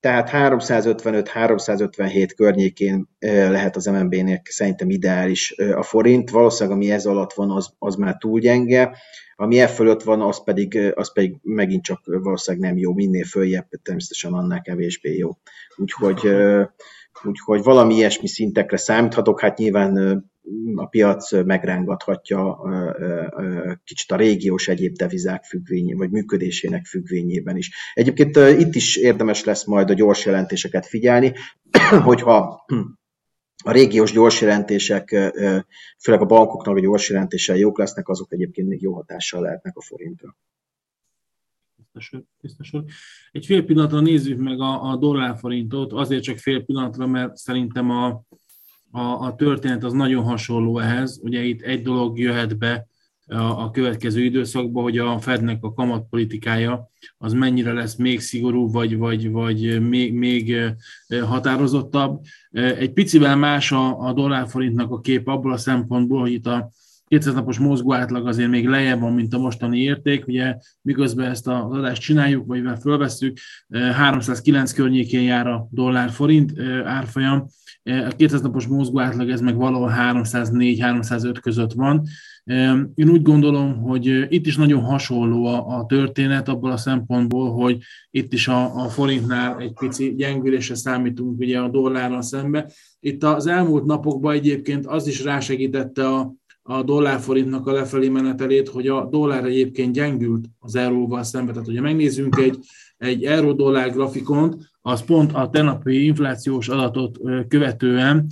[0.00, 6.30] tehát 355-357 környékén lehet az MNB-nek szerintem ideális a forint.
[6.30, 8.96] Valószínűleg ami ez alatt van, az, az már túl gyenge.
[9.36, 12.92] Ami e fölött van, az pedig, az pedig megint csak valószínűleg nem jó.
[12.92, 15.30] Minél följebb természetesen annál kevésbé jó.
[15.76, 16.28] Úgyhogy,
[17.24, 19.40] úgyhogy valami ilyesmi szintekre számíthatok.
[19.40, 20.22] Hát nyilván
[20.74, 22.58] a piac megrángathatja
[23.84, 27.92] kicsit a régiós egyéb devizák függvényében, vagy működésének függvényében is.
[27.94, 31.32] Egyébként itt is érdemes lesz majd a gyors jelentéseket figyelni,
[32.04, 32.64] hogyha
[33.64, 35.08] a régiós gyors jelentések,
[35.98, 39.82] főleg a bankoknak a gyors jelentéssel jók lesznek, azok egyébként még jó hatással lehetnek a
[39.82, 40.36] forintra.
[43.32, 48.22] Egy fél pillanatra nézzük meg a, a dollárforintot, azért csak fél pillanatra, mert szerintem a,
[48.90, 51.20] a, a történet az nagyon hasonló ehhez.
[51.22, 52.86] Ugye itt egy dolog jöhet be
[53.26, 58.96] a, a következő időszakban, hogy a Fednek a kamatpolitikája az mennyire lesz még szigorú, vagy,
[58.96, 60.56] vagy, vagy még, még
[61.22, 62.20] határozottabb.
[62.50, 66.70] Egy picivel más a, a dollárforintnak a kép abból a szempontból, hogy itt a
[67.10, 71.48] 200 napos mozgó átlag azért még lejjebb van, mint a mostani érték, ugye miközben ezt
[71.48, 73.38] az adást csináljuk, vagy mivel fölveszünk,
[73.92, 76.52] 309 környékén jár a dollár-forint
[76.84, 77.46] árfolyam,
[77.82, 82.02] a 200 napos mozgó átlag ez meg valahol 304-305 között van.
[82.94, 87.78] Én úgy gondolom, hogy itt is nagyon hasonló a, a történet abból a szempontból, hogy
[88.10, 92.70] itt is a, a forintnál egy pici gyengülésre számítunk ugye a dollárral szembe.
[93.00, 96.34] Itt az elmúlt napokban egyébként az is rásegítette a,
[96.70, 101.52] a dollárforintnak a lefelé menetelét, hogy a dollár egyébként gyengült az euróval szemben.
[101.52, 102.58] Tehát, hogyha megnézzünk egy,
[102.96, 108.26] egy euró-dollár grafikont, az pont a tenapi inflációs adatot követően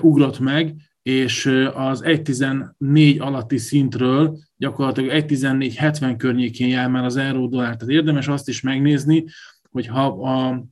[0.00, 7.76] ugrott meg, és az 1.14 alatti szintről gyakorlatilag 1.14.70 környékén jár már az euró-dollár.
[7.76, 9.24] Tehát érdemes azt is megnézni,
[9.70, 10.64] hogy ha a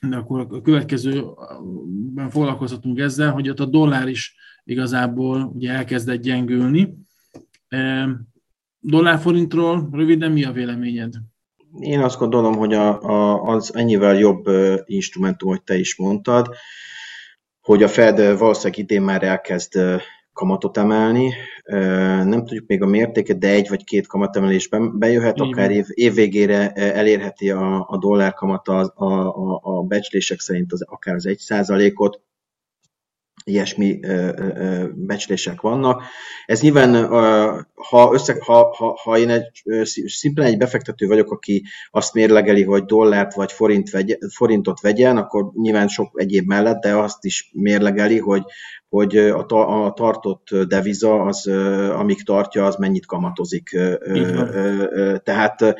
[0.00, 4.36] de akkor a következőben foglalkozhatunk ezzel, hogy ott a dollár is
[4.68, 6.94] igazából ugye elkezdett gyengülni.
[8.80, 11.14] Dollárforintról röviden mi a véleményed?
[11.80, 14.44] Én azt gondolom, hogy a, a, az ennyivel jobb
[14.84, 16.48] instrumentum, hogy te is mondtad,
[17.60, 19.78] hogy a Fed valószínűleg idén már elkezd
[20.32, 21.32] kamatot emelni.
[22.24, 26.72] Nem tudjuk még a mértéket, de egy vagy két kamatemelésben bejöhet, akár év, év végére
[26.72, 32.20] elérheti a, a dollár kamata a, a, a becslések szerint az, akár az egy százalékot
[33.48, 34.00] ilyesmi
[34.94, 36.02] becslések vannak.
[36.46, 37.06] Ez nyilván,
[37.74, 39.62] ha, össze, ha, ha, ha én egy,
[40.06, 45.50] szimplán egy befektető vagyok, aki azt mérlegeli, hogy dollárt vagy forint vegye, forintot vegyen, akkor
[45.54, 48.42] nyilván sok egyéb mellett, de azt is mérlegeli, hogy,
[48.88, 51.46] hogy a, ta, a tartott deviza, az,
[51.92, 53.78] amíg tartja, az mennyit kamatozik.
[55.22, 55.74] Tehát,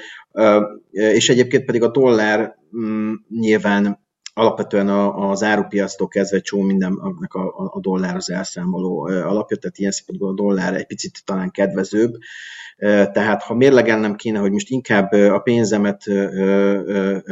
[0.90, 4.06] és egyébként pedig a dollár mm, nyilván
[4.38, 10.28] alapvetően az árupiasztól kezdve csó mindennek a, a dollár az elszámoló alapja, tehát ilyen szempontból
[10.28, 12.14] a dollár egy picit talán kedvezőbb.
[13.12, 16.04] Tehát ha mérlegelnem kéne, hogy most inkább a pénzemet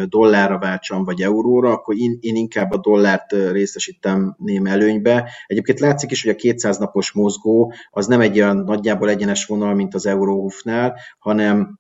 [0.05, 5.31] dollárra váltsam, vagy euróra, akkor én, én inkább a dollárt részesítem ném előnybe.
[5.47, 9.75] Egyébként látszik is, hogy a 200 napos mozgó az nem egy olyan nagyjából egyenes vonal,
[9.75, 11.79] mint az euróhufnál, hanem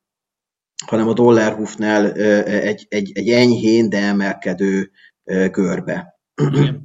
[0.87, 2.13] hanem a dollárhufnál
[2.45, 4.91] egy, egy, egy enyhén, de emelkedő
[6.43, 6.85] Igen.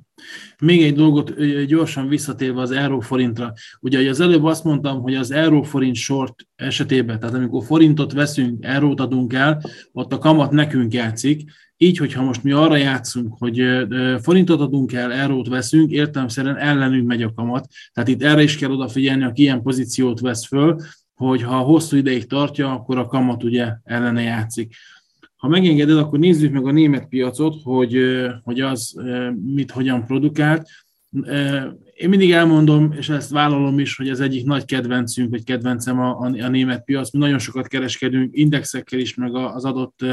[0.59, 1.33] Még egy dolgot
[1.65, 3.53] gyorsan visszatérve az euróforintra.
[3.79, 8.99] Ugye az előbb azt mondtam, hogy az euróforint short esetében, tehát amikor forintot veszünk, eurót
[8.99, 11.51] adunk el, ott a kamat nekünk játszik.
[11.77, 13.63] Így, hogyha most mi arra játszunk, hogy
[14.21, 17.67] forintot adunk el, eurót veszünk, értelemszerűen ellenünk megy a kamat.
[17.93, 20.75] Tehát itt erre is kell odafigyelni, aki ilyen pozíciót vesz föl,
[21.13, 24.75] hogy ha hosszú ideig tartja, akkor a kamat ugye ellene játszik.
[25.41, 27.97] Ha megengeded, akkor nézzük meg a német piacot, hogy,
[28.43, 28.95] hogy az
[29.45, 30.67] mit, hogyan produkált.
[31.93, 36.19] Én mindig elmondom, és ezt vállalom is, hogy ez egyik nagy kedvencünk, vagy kedvencem a,
[36.19, 37.11] a, a német piac.
[37.11, 40.05] Mi nagyon sokat kereskedünk indexekkel is, meg az adott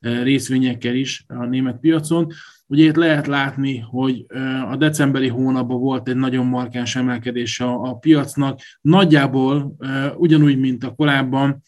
[0.00, 2.32] részvényekkel is a német piacon.
[2.66, 4.26] Ugye itt lehet látni, hogy
[4.70, 8.60] a decemberi hónapban volt egy nagyon markáns emelkedés a, a piacnak.
[8.80, 9.76] Nagyjából
[10.16, 11.62] ugyanúgy, mint a korábban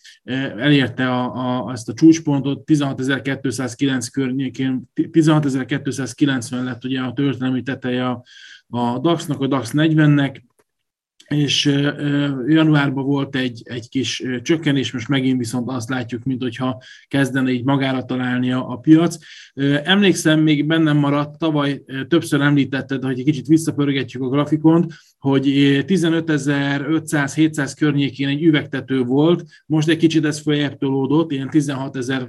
[0.57, 8.23] elérte a, a, ezt a csúcspontot, 16.209 környékén, 16.290 lett ugye a történelmi teteje a,
[8.69, 10.41] a DAX-nak, a DAX 40-nek,
[11.29, 11.65] és
[12.47, 17.65] januárban volt egy, egy kis csökkenés, most megint viszont azt látjuk, mint hogyha kezdene így
[17.65, 19.17] magára találni a, a piac.
[19.85, 25.45] Emlékszem, még bennem maradt, tavaly többször említetted, hogy egy kicsit visszapörgetjük a grafikont, hogy
[25.87, 32.29] 15.500-700 környékén egy üvegtető volt, most egy kicsit ez följebb tolódott, ilyen 16 ezer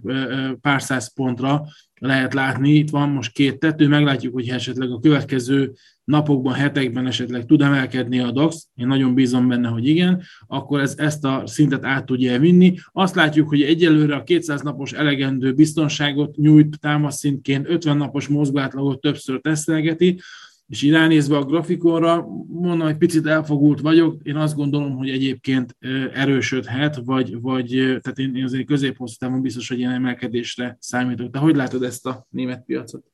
[0.62, 1.66] pár száz pontra
[2.00, 5.72] lehet látni, itt van most két tető, meglátjuk, hogy esetleg a következő
[6.04, 10.94] napokban, hetekben esetleg tud emelkedni a DAX, én nagyon bízom benne, hogy igen, akkor ez,
[10.98, 12.76] ezt a szintet át tudja vinni.
[12.92, 19.40] Azt látjuk, hogy egyelőre a 200 napos elegendő biztonságot nyújt támaszszintként, 50 napos mozgátlagot többször
[19.42, 20.20] tesztelgeti,
[20.68, 25.78] és irányézve a grafikonra, mondom, hogy picit elfogult vagyok, én azt gondolom, hogy egyébként
[26.14, 27.68] erősödhet, vagy, vagy
[28.02, 31.32] tehát én azért középhosszú távon biztos, hogy ilyen emelkedésre számítok.
[31.32, 33.06] Te hogy látod ezt a német piacot?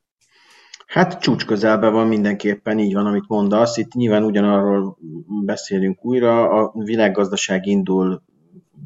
[0.87, 3.77] Hát csúcs közelben van mindenképpen, így van, amit mondasz.
[3.77, 4.97] Itt nyilván ugyanarról
[5.45, 8.23] beszélünk újra, a világgazdaság indul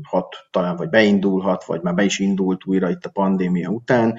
[0.04, 4.18] hat, talán vagy beindulhat, vagy már be is indult újra itt a pandémia után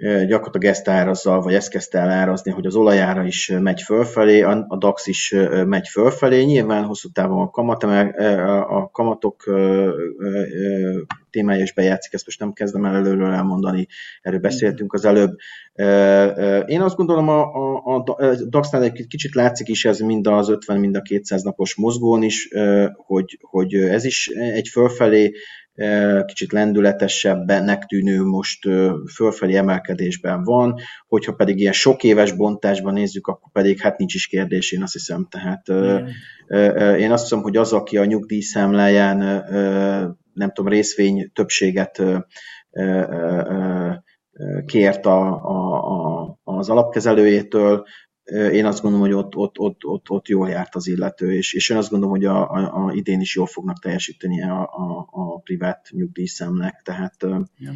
[0.00, 4.76] gyakorlatilag ezt árazza, vagy ezt kezdte el árazni, hogy az olajára is megy fölfelé, a
[4.78, 5.34] DAX is
[5.64, 6.42] megy fölfelé.
[6.42, 9.44] Nyilván hosszú távon a, kamat, a kamatok
[11.30, 13.86] témája is bejátszik, ezt most nem kezdem el előről elmondani,
[14.22, 15.36] erről beszéltünk az előbb.
[16.66, 20.78] Én azt gondolom, a, a, a DAX-nál egy kicsit látszik is ez mind az 50,
[20.78, 22.48] mind a 200 napos mozgón is,
[22.96, 25.32] hogy, hogy ez is egy fölfelé
[26.26, 28.68] kicsit lendületesebbenek tűnő most
[29.14, 30.74] fölfelé emelkedésben van,
[31.08, 34.92] hogyha pedig ilyen sok éves bontásban nézzük, akkor pedig hát nincs is kérdés, én azt
[34.92, 35.26] hiszem.
[35.30, 36.06] Tehát mm.
[36.94, 39.44] én azt hiszem, hogy az, aki a nyugdíjszámláján
[40.40, 42.02] nem tudom, részvény többséget
[44.66, 45.84] kért a, a,
[46.22, 47.86] a, az alapkezelőjétől,
[48.32, 51.70] én azt gondolom, hogy ott, ott, ott, ott, ott jól járt az illető, és, és
[51.70, 55.38] én azt gondolom, hogy a, a, a idén is jól fognak teljesíteni a, a, a
[55.38, 57.16] privát nyugdíjszemnek, tehát
[57.56, 57.72] ja.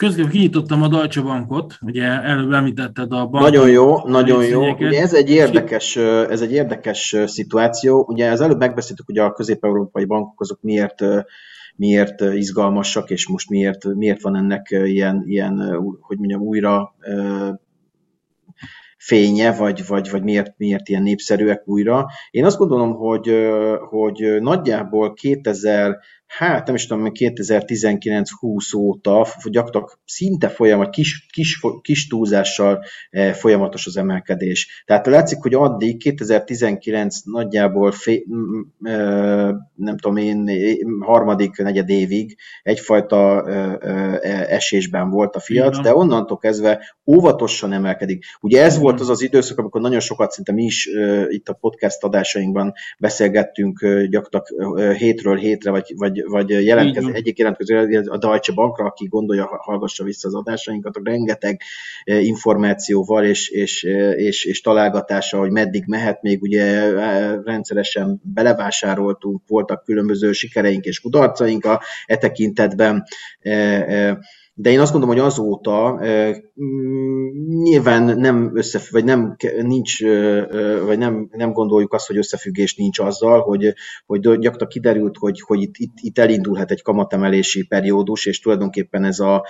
[0.00, 3.44] Közben kinyitottam a Deutsche Bankot, ugye előbb említetted a bank.
[3.44, 4.72] Nagyon jó, nagyon jó.
[4.72, 8.04] Ugye ez egy érdekes, ez egy érdekes szituáció.
[8.08, 11.04] Ugye az előbb megbeszéltük, hogy a közép-európai bankok azok miért
[11.76, 16.94] miért izgalmasak, és most miért, miért van ennek ilyen, ilyen hogy mondjam, újra
[18.98, 22.06] fénye, vagy, vagy, vagy miért, miért ilyen népszerűek újra.
[22.30, 23.48] Én azt gondolom, hogy,
[23.88, 25.98] hogy nagyjából 2000
[26.38, 32.84] hát nem is tudom, 2019-20 óta gyakorlatilag szinte folyamat, kis, kis, kis túlzással
[33.32, 34.84] folyamatos az emelkedés.
[34.86, 38.26] Tehát látszik, hogy addig 2019 nagyjából fé,
[39.74, 40.50] nem tudom én,
[41.00, 43.48] harmadik, negyed évig egyfajta
[44.48, 48.24] esésben volt a fiat, de onnantól kezdve óvatosan emelkedik.
[48.40, 50.88] Ugye ez volt az az időszak, amikor nagyon sokat szinte mi is
[51.28, 58.18] itt a podcast adásainkban beszélgettünk gyakorlatilag hétről hétre, vagy, vagy, vagy jelentkez, egyik jelentkező a
[58.18, 61.60] Deutsche Bankra, aki gondolja, hallgassa vissza az adásainkat, rengeteg
[62.04, 63.82] információval és, és,
[64.16, 66.90] és, és találgatása, hogy meddig mehet, még ugye
[67.44, 73.04] rendszeresen belevásároltunk, voltak különböző sikereink és kudarcaink a e tekintetben
[74.54, 76.00] de én azt gondolom, hogy azóta
[76.62, 77.20] mm,
[77.62, 80.02] nyilván nem összefügg, vagy nem, nincs,
[80.84, 83.72] vagy nem, nem gondoljuk azt, hogy összefüggés nincs azzal, hogy,
[84.06, 89.18] hogy gyakorlatilag kiderült, hogy, hogy itt, itt, itt elindulhat egy kamatemelési periódus, és tulajdonképpen ez
[89.18, 89.46] a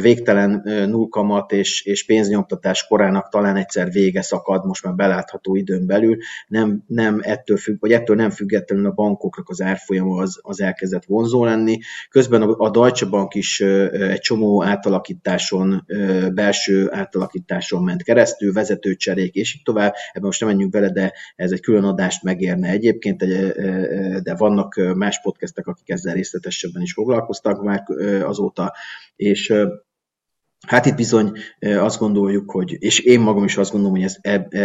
[0.00, 6.16] végtelen nullkamat és, és pénznyomtatás korának talán egyszer vége szakad, most már belátható időn belül,
[6.48, 11.04] nem, nem ettől függ, vagy ettől nem függetlenül a bankoknak az árfolyama az, az elkezdett
[11.04, 11.78] vonzó lenni.
[12.10, 15.86] Közben a, a Deutsche Bank is egy csomó csomó átalakításon,
[16.34, 19.94] belső átalakításon ment keresztül, vezetőcserék, és így tovább.
[20.12, 23.24] Ebben most nem menjünk bele, de ez egy külön adást megérne egyébként,
[24.22, 27.82] de vannak más podcastek, akik ezzel részletesebben is foglalkoztak már
[28.22, 28.74] azóta,
[29.16, 29.54] és
[30.66, 34.16] Hát itt bizony azt gondoljuk, hogy, és én magam is azt gondolom, hogy ez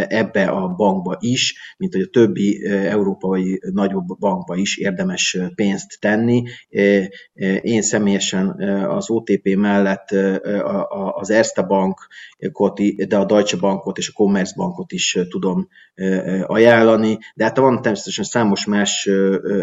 [0.07, 6.43] ebbe a bankba is, mint hogy a többi európai nagyobb bankba is érdemes pénzt tenni.
[7.61, 8.49] Én személyesen
[8.89, 10.09] az OTP mellett
[11.11, 15.67] az Erste Bankot, de a Deutsche Bankot és a Commerzbankot is tudom
[16.45, 19.09] ajánlani, de hát van természetesen számos más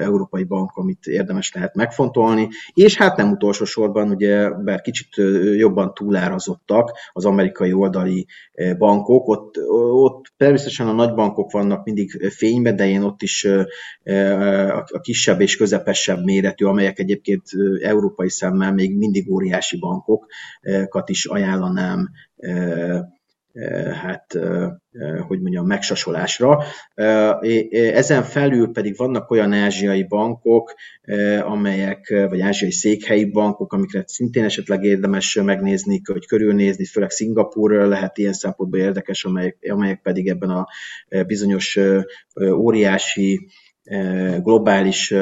[0.01, 5.09] európai bank, amit érdemes lehet megfontolni, és hát nem utolsó sorban, ugye, bár kicsit
[5.57, 8.27] jobban túlárazottak az amerikai oldali
[8.79, 9.59] bankok, ott,
[9.93, 13.45] ott természetesen a nagy bankok vannak mindig fényben, de én ott is
[14.93, 17.43] a kisebb és közepesebb méretű, amelyek egyébként
[17.83, 22.09] európai szemmel még mindig óriási bankokat is ajánlanám
[24.03, 24.39] hát
[25.27, 26.63] hogy mondjam, megsasolásra.
[27.93, 30.75] Ezen felül pedig vannak olyan ázsiai bankok,
[31.41, 38.19] amelyek, vagy ázsiai székhelyi bankok, amiket szintén esetleg érdemes megnézni, vagy körülnézni, főleg Szingapúr lehet
[38.19, 40.67] ilyen szempontból érdekes, amelyek, amelyek pedig ebben a
[41.27, 41.79] bizonyos
[42.53, 43.49] óriási
[44.39, 45.15] globális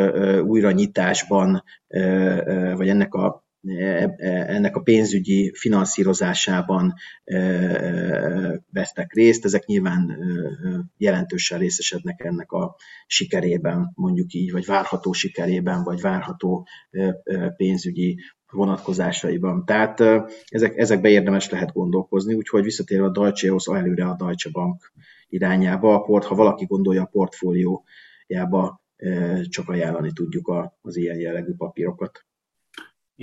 [0.43, 1.63] újranyitásban,
[2.77, 3.49] vagy ennek a
[4.47, 6.95] ennek a pénzügyi finanszírozásában
[7.25, 7.39] e,
[8.73, 9.45] vesznek részt.
[9.45, 10.19] Ezek nyilván
[10.97, 16.67] jelentősen részesednek ennek a sikerében, mondjuk így, vagy várható sikerében, vagy várható
[17.57, 18.19] pénzügyi
[18.51, 19.65] vonatkozásaiban.
[19.65, 20.01] Tehát
[20.49, 24.93] ezek, ezekbe érdemes lehet gondolkozni, úgyhogy visszatérve a Deutsche-hoz, előre a Deutsche Bank
[25.29, 28.81] irányába, a port, ha valaki gondolja a portfóliójába,
[29.49, 32.25] csak ajánlani tudjuk az ilyen jellegű papírokat.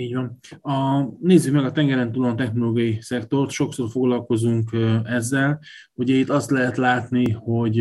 [0.00, 0.38] Így van.
[0.60, 4.70] A, nézzük meg a tengeren túlon technológiai szektort, sokszor foglalkozunk
[5.04, 5.60] ezzel.
[5.94, 7.80] Ugye itt azt lehet látni, hogy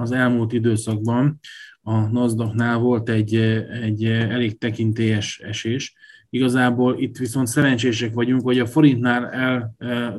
[0.00, 1.38] az elmúlt időszakban
[1.80, 3.34] a nasdaq volt egy,
[3.82, 5.94] egy elég tekintélyes esés.
[6.30, 9.26] Igazából itt viszont szerencsések vagyunk, hogy a forintnál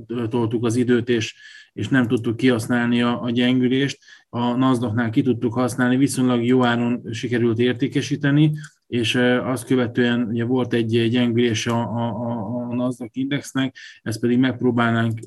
[0.07, 1.35] eltoltuk az időt, és,
[1.73, 3.97] és nem tudtuk kihasználni a, a gyengülést.
[4.29, 8.51] A nasdaq ki tudtuk használni, viszonylag jó áron sikerült értékesíteni,
[8.87, 15.19] és azt követően ugye volt egy gyengülés a, a, a NASDAQ indexnek, ezt pedig megpróbálnánk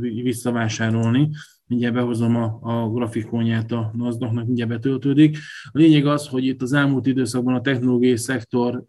[0.00, 1.28] visszavásárolni.
[1.66, 5.38] Mindjárt behozom a, a grafikonját a NASDAQ-nak, mindjárt betöltődik.
[5.64, 8.84] A lényeg az, hogy itt az elmúlt időszakban a technológiai szektor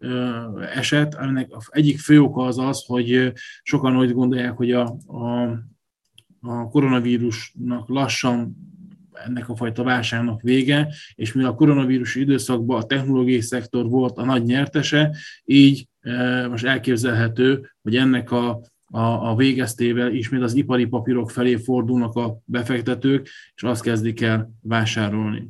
[0.74, 3.32] esett, aminek egyik fő oka az az, hogy
[3.62, 5.58] sokan úgy gondolják, hogy a, a,
[6.40, 8.56] a koronavírusnak lassan
[9.24, 14.24] ennek a fajta válságnak vége, és mivel a koronavírus időszakban a technológiai szektor volt a
[14.24, 18.48] nagy nyertese, így e, most elképzelhető, hogy ennek a,
[18.86, 24.50] a, a végeztével ismét az ipari papírok felé fordulnak a befektetők, és azt kezdik el
[24.62, 25.48] vásárolni.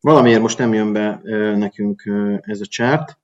[0.00, 3.20] Valamiért most nem jön be e, nekünk e, ez a csárt.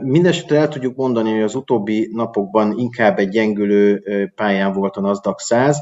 [0.00, 4.02] Mindenesetre el tudjuk mondani, hogy az utóbbi napokban inkább egy gyengülő
[4.34, 5.78] pályán volt a Nasdaq 100,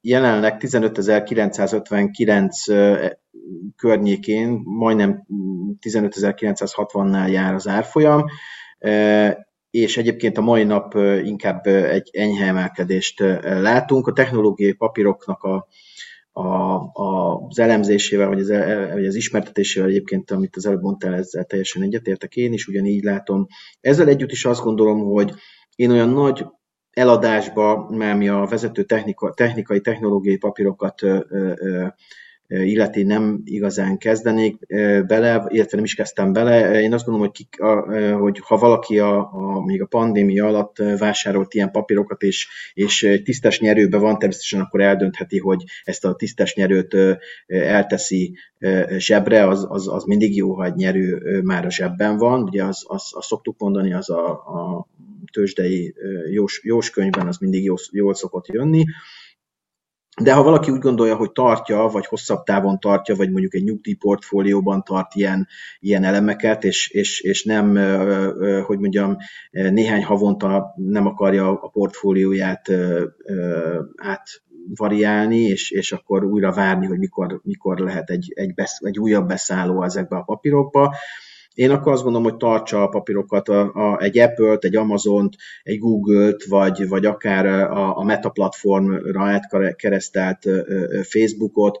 [0.00, 3.16] Jelenleg 15.959
[3.76, 5.26] környékén, majdnem
[5.80, 8.24] 15.960-nál jár az árfolyam,
[9.70, 14.06] és egyébként a mai nap inkább egy enyhe emelkedést látunk.
[14.06, 15.66] A technológiai papíroknak a,
[16.32, 18.48] a, a, az elemzésével, vagy az,
[18.92, 23.46] vagy az ismertetésével egyébként, amit az előbb mondtál, ezzel teljesen egyetértek én is, ugyanígy látom.
[23.80, 25.32] Ezzel együtt is azt gondolom, hogy
[25.76, 26.46] én olyan nagy
[26.90, 31.86] eladásba, mert mi a vezető technika, technikai, technológiai papírokat ö, ö,
[32.52, 34.66] illeti nem igazán kezdenék
[35.06, 36.80] bele, illetve nem is kezdtem bele.
[36.80, 37.62] Én azt gondolom, hogy, ki,
[38.12, 43.60] hogy ha valaki a, a, még a pandémia alatt vásárolt ilyen papírokat, és, és tisztes
[43.60, 46.96] nyerőbe van, természetesen akkor eldöntheti, hogy ezt a tisztes nyerőt
[47.46, 48.36] elteszi
[48.96, 52.42] zsebre, az, az, az mindig jó, ha egy nyerő már a zsebben van.
[52.42, 54.86] Ugye az, az, azt szoktuk mondani, az a, a
[55.32, 55.94] tőzsdei
[56.30, 58.84] jós, jós könyvben az mindig jól, jól szokott jönni.
[60.20, 64.82] De ha valaki úgy gondolja, hogy tartja, vagy hosszabb távon tartja, vagy mondjuk egy nyugdíjportfólióban
[64.82, 65.48] tart ilyen,
[65.80, 67.76] ilyen elemeket, és, és, és nem,
[68.64, 69.16] hogy mondjam,
[69.50, 72.68] néhány havonta nem akarja a portfólióját
[73.96, 74.42] át
[74.74, 79.28] variálni, és, és akkor újra várni, hogy mikor, mikor lehet egy, egy, besz, egy újabb
[79.28, 80.94] beszálló ezekbe a papírokba,
[81.54, 85.78] én akkor azt gondolom, hogy tartsa a papírokat a, a, egy Apple-t, egy Amazon-t, egy
[85.78, 90.48] Google-t, vagy, vagy akár a, a Meta platformra átkeresztelt
[91.02, 91.78] Facebookot.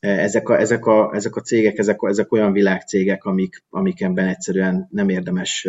[0.00, 5.08] Ezek a, ezek a, ezek a cégek, ezek, ezek olyan világcégek, amik, amikenben egyszerűen nem
[5.08, 5.68] érdemes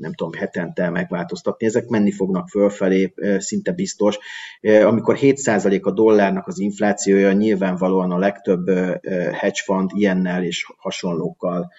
[0.00, 1.66] nem tudom, hetente megváltoztatni.
[1.66, 4.18] Ezek menni fognak fölfelé, szinte biztos.
[4.60, 8.68] Amikor 7% a dollárnak az inflációja, nyilvánvalóan a legtöbb
[9.32, 11.72] hedge fund ilyennel és hasonlókkal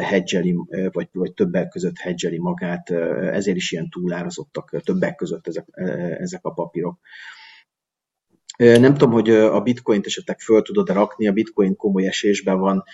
[0.00, 0.56] hedgeli,
[0.92, 5.66] vagy, vagy többek között hedgeli magát, ezért is ilyen túlárazottak többek között ezek,
[6.18, 6.98] ezek a papírok.
[8.56, 12.84] Nem tudom, hogy a bitcoint esetleg föl tudod rakni, a bitcoin komoly esésben van,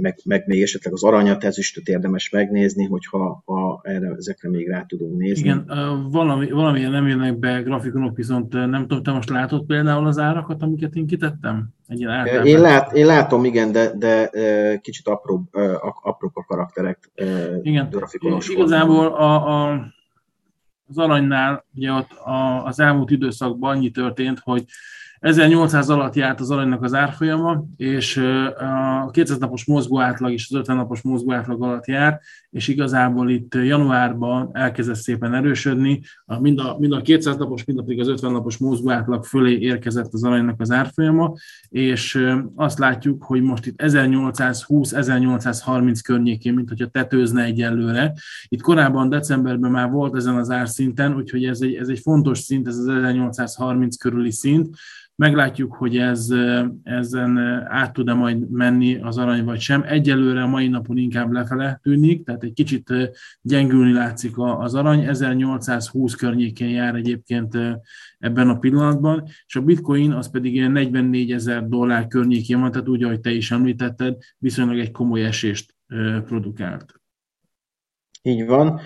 [0.00, 4.84] meg, meg még esetleg az aranyat, ezüstöt érdemes megnézni, hogyha ha erre, ezekre még rá
[4.88, 5.44] tudunk nézni.
[5.44, 5.70] Igen,
[6.10, 10.62] valami, valamilyen nem jönnek be grafikonok, viszont nem tudom, te most látod például az árakat,
[10.62, 11.68] amiket én kitettem?
[11.86, 12.00] Egy
[12.44, 14.30] én, lát, én látom, igen, de, de
[14.82, 15.48] kicsit apró,
[16.02, 17.10] aprók a karakterek.
[17.62, 17.88] Igen,
[18.48, 19.94] igazából a, a
[20.88, 22.10] az aranynál ugye ott
[22.64, 24.64] az elmúlt időszakban annyi történt, hogy
[25.20, 28.16] 1800 alatt járt az aranynak az árfolyama, és
[29.06, 32.20] a 200 napos mozgó átlag is az 50 napos mozgó átlag alatt jár,
[32.56, 36.00] és igazából itt januárban elkezdett szépen erősödni,
[36.40, 40.12] mind a, mind a 200 napos, mind pedig az 50 napos mozgó átlag fölé érkezett
[40.12, 41.34] az aranynak az árfolyama,
[41.68, 48.12] és azt látjuk, hogy most itt 1820-1830 környékén, mint hogyha tetőzne egyelőre.
[48.48, 52.66] Itt korábban decemberben már volt ezen az árszinten, úgyhogy ez egy, ez egy fontos szint,
[52.66, 54.76] ez az 1830 körüli szint,
[55.16, 56.34] Meglátjuk, hogy ez,
[56.82, 57.38] ezen
[57.68, 59.82] át tud-e majd menni az arany vagy sem.
[59.82, 62.92] Egyelőre a mai napon inkább lefele tűnik, tehát egy kicsit
[63.42, 65.06] gyengülni látszik az arany.
[65.06, 67.58] 1820 környékén jár egyébként
[68.18, 72.88] ebben a pillanatban, és a bitcoin az pedig ilyen 44 ezer dollár környékén van, tehát
[72.88, 75.74] úgy, ahogy te is említetted, viszonylag egy komoly esést
[76.24, 77.00] produkált.
[78.22, 78.80] Így van.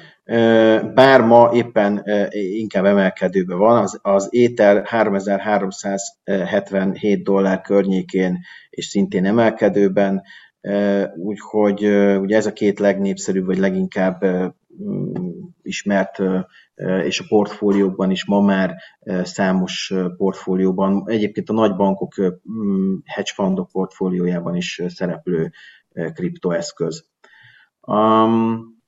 [0.94, 8.38] Bár ma éppen inkább emelkedőben van, az, az étel 3377 dollár környékén,
[8.70, 10.22] és szintén emelkedőben,
[11.16, 11.84] úgyhogy
[12.20, 14.24] ugye ez a két legnépszerűbb, vagy leginkább
[15.62, 16.22] ismert,
[17.04, 18.74] és a portfóliókban is ma már
[19.22, 22.14] számos portfólióban, egyébként a nagy bankok
[23.04, 25.50] hedge fundok portfóliójában is szereplő
[26.14, 27.08] kriptoeszköz.
[27.80, 28.79] Um,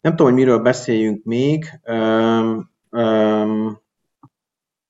[0.00, 1.80] nem tudom, hogy miről beszéljünk még.
[1.84, 3.80] Um, um,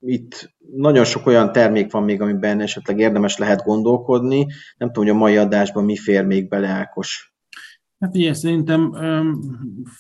[0.01, 4.47] itt nagyon sok olyan termék van még, amiben esetleg érdemes lehet gondolkodni.
[4.77, 7.33] Nem tudom, hogy a mai adásban mi fér még bele, Ákos.
[7.99, 8.93] Hát ugye szerintem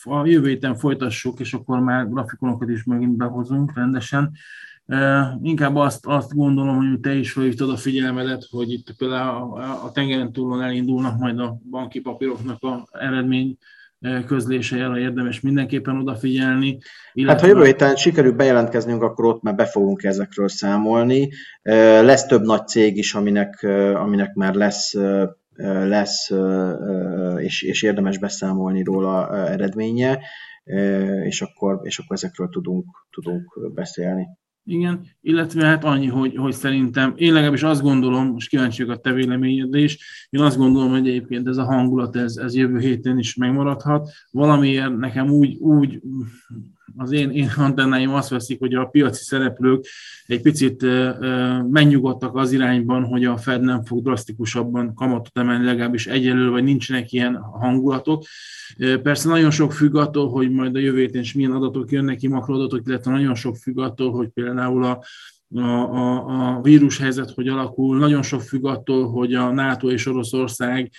[0.05, 4.32] a jövő héten folytassuk, és akkor már grafikonokat is megint behozunk rendesen.
[5.42, 10.32] Inkább azt, azt gondolom, hogy te is felhívtad a figyelmedet, hogy itt például a tengeren
[10.32, 13.57] túlon elindulnak majd a banki papíroknak a eredmény
[14.26, 16.78] közlése arra érdemes mindenképpen odafigyelni.
[17.12, 17.32] Illetve...
[17.32, 21.28] Hát ha jövő héten sikerül bejelentkeznünk, akkor ott már be fogunk ezekről számolni.
[22.03, 23.62] Lesz több nagy cég is, aminek,
[23.94, 24.94] aminek már lesz
[25.62, 26.30] lesz,
[27.36, 30.18] és, és érdemes beszámolni róla eredménye,
[31.24, 34.28] és akkor, és akkor ezekről tudunk, tudunk beszélni.
[34.71, 39.12] Igen, illetve hát annyi, hogy, hogy szerintem, én legalábbis azt gondolom, most kíváncsi a te
[39.12, 39.99] véleményedre is,
[40.31, 44.11] én azt gondolom, hogy egyébként ez a hangulat, ez, ez jövő héten is megmaradhat.
[44.31, 46.01] Valamiért nekem úgy, úgy
[46.97, 49.86] az én, én antennáim azt veszik, hogy a piaci szereplők
[50.26, 50.84] egy picit
[51.70, 57.12] megnyugodtak az irányban, hogy a Fed nem fog drasztikusabban kamatot emelni, legalábbis egyelőre, vagy nincsenek
[57.12, 58.24] ilyen hangulatok.
[59.03, 62.86] Persze nagyon sok függ attól, hogy majd a jövő is milyen adatok jönnek ki, makroadatok,
[62.86, 65.05] illetve nagyon sok függ attól, hogy például a
[65.55, 70.90] a, a, a vírushelyzet hogy alakul, nagyon sok függ attól, hogy a NATO és Oroszország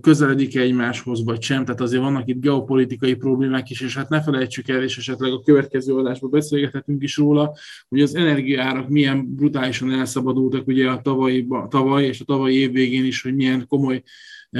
[0.00, 4.68] közeledik egymáshoz, vagy sem, tehát azért vannak itt geopolitikai problémák is, és hát ne felejtsük
[4.68, 7.56] el, és esetleg a következő adásban beszélgethetünk is róla,
[7.88, 13.04] hogy az energiaárak milyen brutálisan elszabadultak ugye a tavalyi, tavaly és a tavalyi év végén
[13.04, 14.02] is, hogy milyen komoly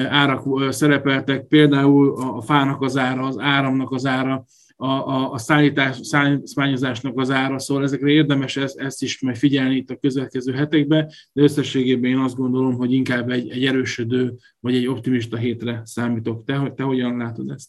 [0.09, 4.45] árak szerepeltek, például a fának az ára, az áramnak az ára,
[4.77, 9.77] a, a, a szállítás, szállítmányozásnak az ára, szóval ezekre érdemes ezt, ezt is majd figyelni
[9.77, 14.75] itt a következő hetekben, de összességében én azt gondolom, hogy inkább egy, egy erősödő vagy
[14.75, 16.45] egy optimista hétre számítok.
[16.45, 17.69] Te, te hogyan látod ezt?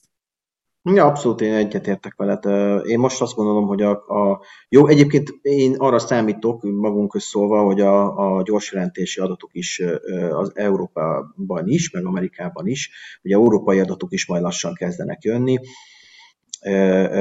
[0.93, 2.45] Ja, abszolút én egyetértek veled.
[2.85, 7.81] Én most azt gondolom, hogy a, a jó, egyébként én arra számítok magunk közszólva, hogy
[7.81, 9.81] a, a gyors jelentési adatok is
[10.31, 12.91] az Európában is, meg Amerikában is,
[13.21, 15.59] hogy a európai adatok is majd lassan kezdenek jönni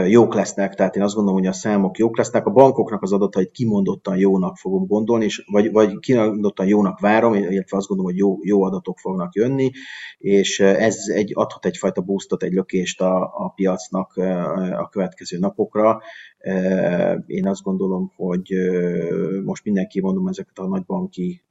[0.06, 2.46] jók lesznek, tehát én azt gondolom, hogy a számok jók lesznek.
[2.46, 7.76] A bankoknak az adatait kimondottan jónak fogom gondolni, és vagy, vagy kimondottan jónak várom, illetve
[7.76, 9.70] azt gondolom, hogy jó, jó adatok fognak jönni,
[10.18, 14.16] és ez egy, adhat egyfajta boostot, egy lökést a, a piacnak
[14.76, 16.00] a következő napokra.
[17.26, 18.52] Én azt gondolom, hogy
[19.44, 21.42] most mindenki, mondom, ezeket a nagybanki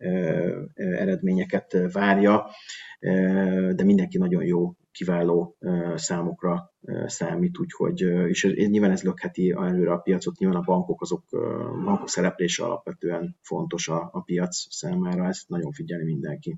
[0.76, 2.46] eredményeket várja,
[3.76, 5.58] de mindenki nagyon jó kiváló
[5.96, 6.74] számokra
[7.06, 11.24] számít, úgyhogy, és nyilván ez lökheti előre a piacot, nyilván a bankok, azok,
[11.84, 16.58] bankok szereplése alapvetően fontos a, a piac számára, ezt nagyon figyeli mindenki.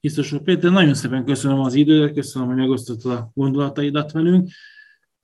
[0.00, 4.48] Biztos, Péter, nagyon szépen köszönöm az időt, köszönöm, hogy megosztottad a gondolataidat velünk.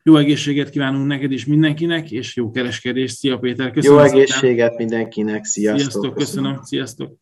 [0.02, 3.16] Jó egészséget kívánunk neked is mindenkinek, és jó kereskedést.
[3.16, 3.98] Szia Péter, köszönöm.
[3.98, 4.86] Jó egészséget szépen.
[4.86, 5.90] mindenkinek, sziasztok.
[5.90, 6.62] Sziasztok, köszönöm, köszönöm.
[6.62, 7.16] sziasztok.